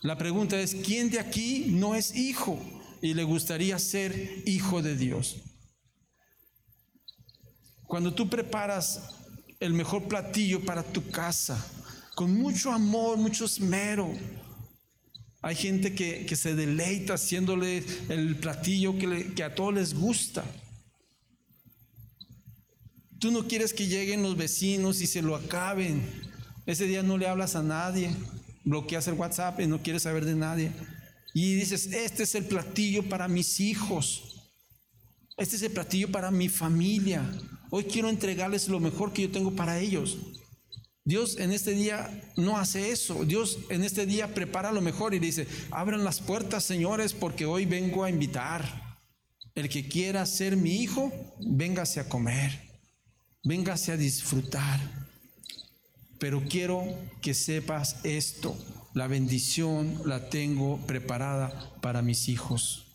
La 0.00 0.16
pregunta 0.16 0.58
es, 0.58 0.74
¿quién 0.74 1.10
de 1.10 1.20
aquí 1.20 1.66
no 1.68 1.94
es 1.94 2.14
hijo 2.16 2.58
y 3.02 3.12
le 3.12 3.24
gustaría 3.24 3.78
ser 3.78 4.42
hijo 4.46 4.80
de 4.80 4.96
Dios? 4.96 5.36
Cuando 7.86 8.14
tú 8.14 8.28
preparas 8.28 9.13
el 9.64 9.72
mejor 9.72 10.08
platillo 10.08 10.60
para 10.60 10.82
tu 10.82 11.10
casa, 11.10 11.56
con 12.14 12.34
mucho 12.34 12.70
amor, 12.70 13.16
mucho 13.16 13.46
esmero. 13.46 14.12
Hay 15.40 15.56
gente 15.56 15.94
que, 15.94 16.36
se 16.36 16.54
deleita 16.54 17.14
haciéndole 17.14 17.82
el 18.10 18.36
platillo 18.36 18.98
que, 18.98 19.32
que 19.34 19.42
a 19.42 19.54
todos 19.54 19.72
les 19.72 19.94
gusta. 19.94 20.44
Tú 23.18 23.30
no 23.30 23.48
quieres 23.48 23.72
que 23.72 23.86
lleguen 23.86 24.22
los 24.22 24.36
vecinos 24.36 25.00
y 25.00 25.06
se 25.06 25.22
lo 25.22 25.34
acaben. 25.34 26.02
Ese 26.66 26.86
día 26.86 27.02
no 27.02 27.16
le 27.16 27.26
hablas 27.26 27.56
a 27.56 27.62
nadie, 27.62 28.10
bloqueas 28.64 29.08
el 29.08 29.14
WhatsApp 29.14 29.60
y 29.60 29.66
no 29.66 29.82
quieres 29.82 30.02
saber 30.02 30.26
de 30.26 30.34
nadie. 30.34 30.72
Y 31.32 31.54
dices, 31.54 31.86
este 31.86 32.24
es 32.24 32.34
el 32.34 32.44
platillo 32.44 33.08
para 33.08 33.28
mis 33.28 33.60
hijos. 33.60 34.42
Este 35.38 35.56
es 35.56 35.62
el 35.62 35.72
platillo 35.72 36.12
para 36.12 36.30
mi 36.30 36.50
familia. 36.50 37.22
Hoy 37.76 37.82
quiero 37.86 38.08
entregarles 38.08 38.68
lo 38.68 38.78
mejor 38.78 39.12
que 39.12 39.22
yo 39.22 39.32
tengo 39.32 39.50
para 39.50 39.80
ellos. 39.80 40.16
Dios 41.04 41.38
en 41.40 41.50
este 41.50 41.72
día 41.72 42.08
no 42.36 42.56
hace 42.56 42.92
eso. 42.92 43.24
Dios 43.24 43.58
en 43.68 43.82
este 43.82 44.06
día 44.06 44.32
prepara 44.32 44.70
lo 44.70 44.80
mejor 44.80 45.12
y 45.12 45.18
dice, 45.18 45.48
abran 45.72 46.04
las 46.04 46.20
puertas, 46.20 46.62
señores, 46.62 47.14
porque 47.14 47.46
hoy 47.46 47.66
vengo 47.66 48.04
a 48.04 48.10
invitar. 48.10 48.96
El 49.56 49.68
que 49.68 49.88
quiera 49.88 50.24
ser 50.24 50.56
mi 50.56 50.76
hijo, 50.76 51.12
véngase 51.40 51.98
a 51.98 52.08
comer, 52.08 52.60
véngase 53.42 53.90
a 53.90 53.96
disfrutar. 53.96 54.78
Pero 56.20 56.44
quiero 56.48 56.86
que 57.22 57.34
sepas 57.34 57.96
esto, 58.04 58.56
la 58.92 59.08
bendición 59.08 60.00
la 60.04 60.30
tengo 60.30 60.78
preparada 60.86 61.74
para 61.80 62.02
mis 62.02 62.28
hijos, 62.28 62.86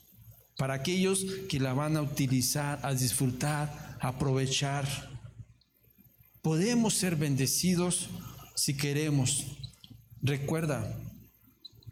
para 0.55 0.75
aquellos 0.75 1.25
que 1.49 1.59
la 1.59 1.73
van 1.73 1.97
a 1.97 2.01
utilizar, 2.01 2.79
a 2.81 2.93
disfrutar, 2.93 3.88
aprovechar. 3.99 4.87
Podemos 6.41 6.93
ser 6.93 7.15
bendecidos 7.15 8.09
si 8.55 8.75
queremos. 8.77 9.45
Recuerda 10.21 10.97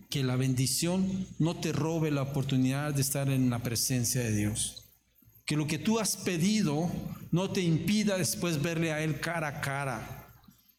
que 0.10 0.24
la 0.24 0.36
bendición 0.36 1.28
no 1.40 1.58
te 1.58 1.72
robe 1.72 2.12
la 2.12 2.22
oportunidad 2.22 2.94
de 2.94 3.02
estar 3.02 3.30
en 3.30 3.50
la 3.50 3.60
presencia 3.60 4.22
de 4.22 4.36
Dios. 4.36 4.86
Que 5.46 5.58
lo 5.58 5.68
que 5.68 5.78
tú 5.78 6.00
has 6.00 6.18
pedido 6.18 6.90
no 7.32 7.52
te 7.52 7.62
impida 7.62 8.18
después 8.18 8.62
verle 8.62 8.92
a 8.92 9.04
Él 9.04 9.20
cara 9.20 9.48
a 9.48 9.62
cara. 9.62 10.34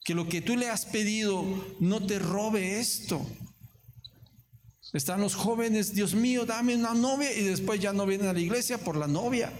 Que 0.05 0.14
lo 0.14 0.29
que 0.29 0.41
tú 0.41 0.57
le 0.57 0.70
has 0.70 0.87
pedido 0.87 1.45
no 1.81 2.05
te 2.05 2.18
robe 2.18 2.81
esto. 2.81 3.24
Están 4.95 5.20
los 5.20 5.35
jóvenes, 5.35 5.95
Dios 5.95 6.14
mío, 6.14 6.47
dame 6.47 6.74
una 6.74 6.95
novia 6.95 7.31
y 7.33 7.45
después 7.45 7.79
ya 7.79 7.93
no 7.93 8.07
vienen 8.07 8.29
a 8.29 8.33
la 8.33 8.41
iglesia 8.41 8.79
por 8.79 8.97
la 8.97 9.07
novia. 9.07 9.53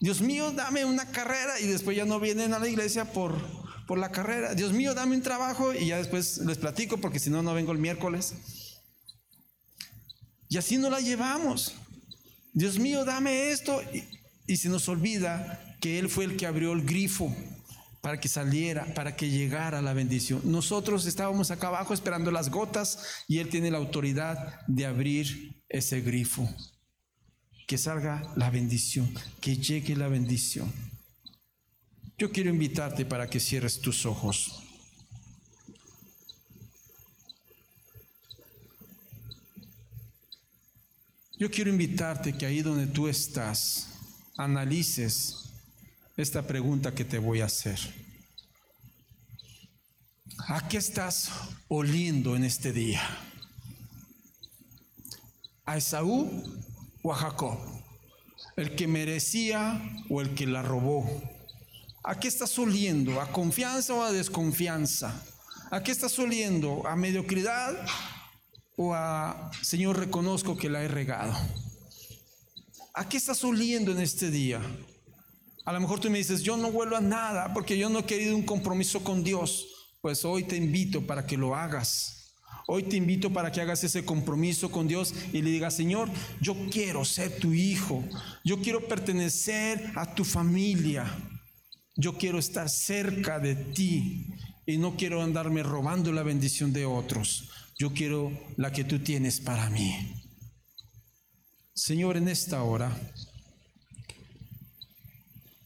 Dios 0.00 0.22
mío, 0.22 0.50
dame 0.52 0.86
una 0.86 1.04
carrera 1.12 1.60
y 1.60 1.66
después 1.66 1.94
ya 1.94 2.06
no 2.06 2.18
vienen 2.18 2.54
a 2.54 2.58
la 2.58 2.66
iglesia 2.66 3.12
por, 3.12 3.36
por 3.86 3.98
la 3.98 4.10
carrera. 4.10 4.54
Dios 4.54 4.72
mío, 4.72 4.94
dame 4.94 5.14
un 5.14 5.22
trabajo 5.22 5.74
y 5.74 5.88
ya 5.88 5.98
después 5.98 6.38
les 6.38 6.56
platico 6.56 6.96
porque 6.96 7.18
si 7.18 7.28
no, 7.28 7.42
no 7.42 7.52
vengo 7.52 7.72
el 7.72 7.78
miércoles. 7.78 8.34
Y 10.48 10.56
así 10.56 10.78
no 10.78 10.88
la 10.88 11.00
llevamos. 11.00 11.74
Dios 12.54 12.78
mío, 12.78 13.04
dame 13.04 13.50
esto. 13.50 13.82
Y, 13.92 14.04
y 14.46 14.56
se 14.56 14.70
nos 14.70 14.88
olvida 14.88 15.76
que 15.82 15.98
Él 15.98 16.08
fue 16.08 16.24
el 16.24 16.38
que 16.38 16.46
abrió 16.46 16.72
el 16.72 16.82
grifo 16.82 17.34
para 18.00 18.18
que 18.18 18.28
saliera, 18.28 18.86
para 18.94 19.16
que 19.16 19.28
llegara 19.28 19.82
la 19.82 19.92
bendición. 19.92 20.40
Nosotros 20.44 21.04
estábamos 21.04 21.50
acá 21.50 21.66
abajo 21.66 21.92
esperando 21.92 22.30
las 22.30 22.48
gotas 22.48 23.24
y 23.28 23.38
Él 23.38 23.50
tiene 23.50 23.70
la 23.70 23.76
autoridad 23.76 24.60
de 24.66 24.86
abrir 24.86 25.62
ese 25.68 26.00
grifo 26.00 26.48
que 27.70 27.78
salga 27.78 28.32
la 28.34 28.50
bendición, 28.50 29.14
que 29.40 29.56
llegue 29.56 29.94
la 29.94 30.08
bendición. 30.08 30.72
Yo 32.18 32.32
quiero 32.32 32.50
invitarte 32.50 33.04
para 33.04 33.30
que 33.30 33.38
cierres 33.38 33.80
tus 33.80 34.06
ojos. 34.06 34.60
Yo 41.38 41.48
quiero 41.48 41.70
invitarte 41.70 42.36
que 42.36 42.44
ahí 42.44 42.60
donde 42.60 42.88
tú 42.88 43.06
estás, 43.06 43.86
analices 44.36 45.52
esta 46.16 46.44
pregunta 46.44 46.92
que 46.92 47.04
te 47.04 47.18
voy 47.18 47.40
a 47.40 47.44
hacer. 47.44 47.78
¿A 50.48 50.66
qué 50.66 50.78
estás 50.78 51.30
oliendo 51.68 52.34
en 52.34 52.42
este 52.42 52.72
día? 52.72 53.00
¿A 55.64 55.76
Esaú 55.76 56.68
o 57.02 57.12
a 57.12 57.16
Jacob? 57.16 57.58
¿El 58.56 58.74
que 58.74 58.86
merecía 58.86 59.80
o 60.08 60.20
el 60.20 60.34
que 60.34 60.46
la 60.46 60.62
robó? 60.62 61.08
¿A 62.02 62.18
qué 62.18 62.28
estás 62.28 62.58
oliendo? 62.58 63.20
¿A 63.20 63.30
confianza 63.30 63.94
o 63.94 64.02
a 64.02 64.12
desconfianza? 64.12 65.22
¿A 65.70 65.82
qué 65.82 65.92
estás 65.92 66.18
oliendo? 66.18 66.86
¿A 66.86 66.96
mediocridad 66.96 67.74
o 68.76 68.94
a 68.94 69.50
Señor 69.62 69.98
reconozco 69.98 70.56
que 70.56 70.70
la 70.70 70.82
he 70.82 70.88
regado? 70.88 71.34
¿A 72.94 73.08
qué 73.08 73.16
estás 73.16 73.44
oliendo 73.44 73.92
en 73.92 74.00
este 74.00 74.30
día? 74.30 74.60
A 75.64 75.72
lo 75.72 75.80
mejor 75.80 76.00
tú 76.00 76.10
me 76.10 76.18
dices, 76.18 76.42
yo 76.42 76.56
no 76.56 76.72
vuelvo 76.72 76.96
a 76.96 77.00
nada 77.00 77.52
porque 77.52 77.78
yo 77.78 77.88
no 77.88 78.00
he 78.00 78.04
querido 78.04 78.34
un 78.34 78.42
compromiso 78.42 79.04
con 79.04 79.22
Dios. 79.22 79.66
Pues 80.00 80.24
hoy 80.24 80.44
te 80.44 80.56
invito 80.56 81.06
para 81.06 81.26
que 81.26 81.36
lo 81.36 81.54
hagas. 81.54 82.19
Hoy 82.72 82.84
te 82.84 82.96
invito 82.96 83.32
para 83.32 83.50
que 83.50 83.60
hagas 83.60 83.82
ese 83.82 84.04
compromiso 84.04 84.70
con 84.70 84.86
Dios 84.86 85.12
y 85.32 85.42
le 85.42 85.50
digas, 85.50 85.74
Señor, 85.74 86.08
yo 86.40 86.54
quiero 86.70 87.04
ser 87.04 87.40
tu 87.40 87.52
hijo, 87.52 88.04
yo 88.44 88.62
quiero 88.62 88.86
pertenecer 88.86 89.90
a 89.96 90.14
tu 90.14 90.24
familia, 90.24 91.04
yo 91.96 92.16
quiero 92.16 92.38
estar 92.38 92.68
cerca 92.68 93.40
de 93.40 93.56
ti 93.56 94.28
y 94.66 94.78
no 94.78 94.96
quiero 94.96 95.20
andarme 95.20 95.64
robando 95.64 96.12
la 96.12 96.22
bendición 96.22 96.72
de 96.72 96.86
otros, 96.86 97.50
yo 97.76 97.92
quiero 97.92 98.30
la 98.56 98.70
que 98.70 98.84
tú 98.84 99.00
tienes 99.00 99.40
para 99.40 99.68
mí. 99.68 100.22
Señor, 101.74 102.16
en 102.18 102.28
esta 102.28 102.62
hora, 102.62 102.96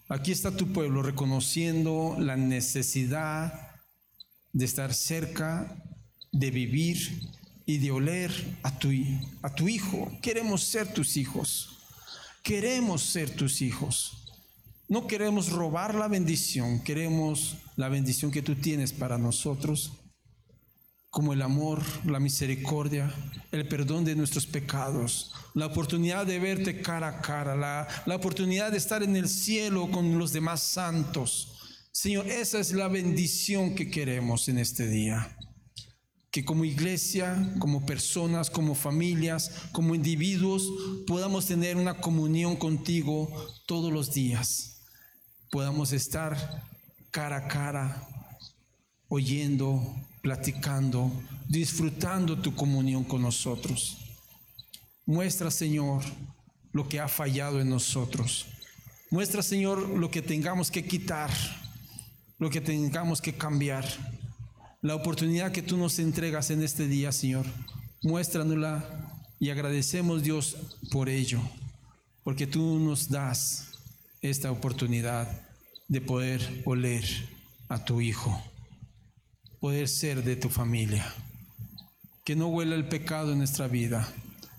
aquí 0.08 0.32
está 0.32 0.56
tu 0.56 0.72
pueblo 0.72 1.02
reconociendo 1.02 2.16
la 2.18 2.38
necesidad 2.38 3.74
de 4.54 4.64
estar 4.64 4.94
cerca 4.94 5.82
de 6.34 6.50
vivir 6.50 7.30
y 7.64 7.78
de 7.78 7.90
oler 7.90 8.58
a 8.62 8.78
tu, 8.78 8.90
a 9.42 9.54
tu 9.54 9.68
hijo. 9.68 10.10
Queremos 10.20 10.64
ser 10.64 10.92
tus 10.92 11.16
hijos. 11.16 11.78
Queremos 12.42 13.02
ser 13.02 13.30
tus 13.30 13.62
hijos. 13.62 14.18
No 14.88 15.06
queremos 15.06 15.50
robar 15.50 15.94
la 15.94 16.08
bendición, 16.08 16.82
queremos 16.84 17.56
la 17.76 17.88
bendición 17.88 18.30
que 18.30 18.42
tú 18.42 18.54
tienes 18.54 18.92
para 18.92 19.16
nosotros, 19.16 19.92
como 21.08 21.32
el 21.32 21.40
amor, 21.40 21.82
la 22.04 22.20
misericordia, 22.20 23.14
el 23.50 23.66
perdón 23.66 24.04
de 24.04 24.14
nuestros 24.14 24.46
pecados, 24.46 25.32
la 25.54 25.66
oportunidad 25.66 26.26
de 26.26 26.38
verte 26.38 26.82
cara 26.82 27.08
a 27.08 27.20
cara, 27.22 27.56
la, 27.56 27.88
la 28.04 28.16
oportunidad 28.16 28.72
de 28.72 28.76
estar 28.76 29.02
en 29.02 29.16
el 29.16 29.30
cielo 29.30 29.90
con 29.90 30.18
los 30.18 30.34
demás 30.34 30.62
santos. 30.62 31.54
Señor, 31.90 32.26
esa 32.26 32.60
es 32.60 32.72
la 32.72 32.88
bendición 32.88 33.74
que 33.74 33.90
queremos 33.90 34.48
en 34.50 34.58
este 34.58 34.86
día 34.86 35.34
que 36.34 36.44
como 36.44 36.64
iglesia, 36.64 37.54
como 37.60 37.86
personas, 37.86 38.50
como 38.50 38.74
familias, 38.74 39.52
como 39.70 39.94
individuos, 39.94 40.68
podamos 41.06 41.46
tener 41.46 41.76
una 41.76 41.94
comunión 42.00 42.56
contigo 42.56 43.30
todos 43.66 43.92
los 43.92 44.12
días. 44.12 44.80
Podamos 45.52 45.92
estar 45.92 46.64
cara 47.12 47.36
a 47.36 47.46
cara, 47.46 48.08
oyendo, 49.06 49.80
platicando, 50.22 51.12
disfrutando 51.48 52.36
tu 52.42 52.52
comunión 52.52 53.04
con 53.04 53.22
nosotros. 53.22 53.98
Muestra, 55.06 55.52
Señor, 55.52 56.02
lo 56.72 56.88
que 56.88 56.98
ha 56.98 57.06
fallado 57.06 57.60
en 57.60 57.70
nosotros. 57.70 58.46
Muestra, 59.08 59.40
Señor, 59.40 59.88
lo 59.88 60.10
que 60.10 60.20
tengamos 60.20 60.72
que 60.72 60.84
quitar, 60.84 61.30
lo 62.40 62.50
que 62.50 62.60
tengamos 62.60 63.20
que 63.20 63.34
cambiar 63.34 63.86
la 64.84 64.94
oportunidad 64.94 65.50
que 65.50 65.62
tú 65.62 65.78
nos 65.78 65.98
entregas 65.98 66.50
en 66.50 66.62
este 66.62 66.86
día, 66.86 67.10
Señor. 67.10 67.46
Muéstranosla 68.02 68.84
y 69.40 69.48
agradecemos, 69.48 70.22
Dios, 70.22 70.58
por 70.92 71.08
ello, 71.08 71.40
porque 72.22 72.46
tú 72.46 72.78
nos 72.78 73.08
das 73.08 73.70
esta 74.20 74.52
oportunidad 74.52 75.26
de 75.88 76.02
poder 76.02 76.62
oler 76.66 77.02
a 77.70 77.82
tu 77.82 78.02
Hijo, 78.02 78.38
poder 79.58 79.88
ser 79.88 80.22
de 80.22 80.36
tu 80.36 80.50
familia. 80.50 81.10
Que 82.22 82.36
no 82.36 82.48
huela 82.48 82.74
el 82.74 82.86
pecado 82.86 83.32
en 83.32 83.38
nuestra 83.38 83.68
vida, 83.68 84.06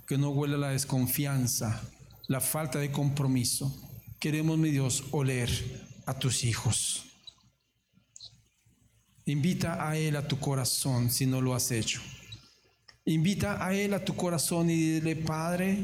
que 0.07 0.17
no 0.17 0.31
huela 0.31 0.57
la 0.57 0.69
desconfianza, 0.69 1.83
la 2.27 2.41
falta 2.41 2.79
de 2.79 2.91
compromiso. 2.91 3.71
Queremos, 4.19 4.57
mi 4.57 4.71
Dios, 4.71 5.03
oler 5.11 5.51
a 6.07 6.17
tus 6.17 6.43
hijos. 6.43 7.04
Invita 9.27 9.89
a 9.89 9.97
Él 9.97 10.15
a 10.17 10.27
tu 10.27 10.39
corazón 10.39 11.09
si 11.09 11.25
no 11.25 11.41
lo 11.41 11.55
has 11.55 11.71
hecho. 11.71 11.99
Invita 13.05 13.65
a 13.65 13.73
Él 13.73 13.93
a 13.95 14.05
tu 14.05 14.15
corazón 14.15 14.69
y 14.69 14.75
dile, 14.75 15.15
Padre, 15.15 15.83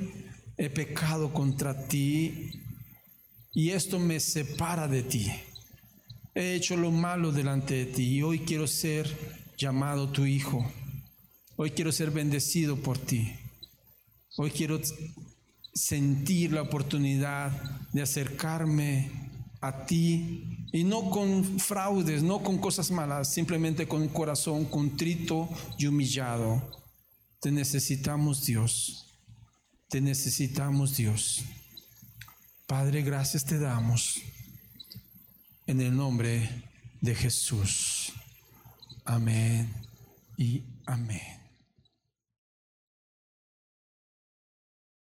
he 0.57 0.69
pecado 0.69 1.33
contra 1.33 1.87
ti 1.87 2.51
y 3.53 3.71
esto 3.71 3.97
me 3.97 4.19
separa 4.19 4.87
de 4.87 5.01
ti. 5.01 5.31
He 6.35 6.53
hecho 6.53 6.77
lo 6.77 6.91
malo 6.91 7.31
delante 7.31 7.73
de 7.73 7.85
ti 7.85 8.03
y 8.17 8.21
hoy 8.21 8.39
quiero 8.39 8.67
ser 8.67 9.07
llamado 9.57 10.09
tu 10.09 10.25
hijo. 10.25 10.71
Hoy 11.55 11.71
quiero 11.71 11.91
ser 11.91 12.11
bendecido 12.11 12.77
por 12.77 12.99
ti. 12.99 13.33
Hoy 14.37 14.51
quiero 14.51 14.79
sentir 15.73 16.53
la 16.53 16.61
oportunidad 16.61 17.51
de 17.91 18.03
acercarme 18.03 19.11
a 19.61 19.85
ti 19.85 20.60
Y 20.71 20.83
no 20.83 21.09
con 21.09 21.59
fraudes, 21.59 22.23
no 22.23 22.41
con 22.41 22.57
cosas 22.57 22.91
malas, 22.91 23.33
simplemente 23.33 23.87
con 23.87 24.01
un 24.01 24.07
corazón 24.07 24.65
contrito 24.65 25.49
y 25.77 25.87
humillado. 25.87 26.61
Te 27.39 27.51
necesitamos 27.51 28.45
Dios. 28.45 29.07
Te 29.89 29.99
necesitamos 29.99 30.95
Dios. 30.95 31.43
Padre, 32.67 33.01
gracias 33.01 33.43
te 33.43 33.59
damos. 33.59 34.21
En 35.67 35.81
el 35.81 35.95
nombre 35.95 36.49
de 37.01 37.15
Jesús. 37.15 38.13
Amén 39.03 39.73
y 40.37 40.63
amén. 40.85 41.40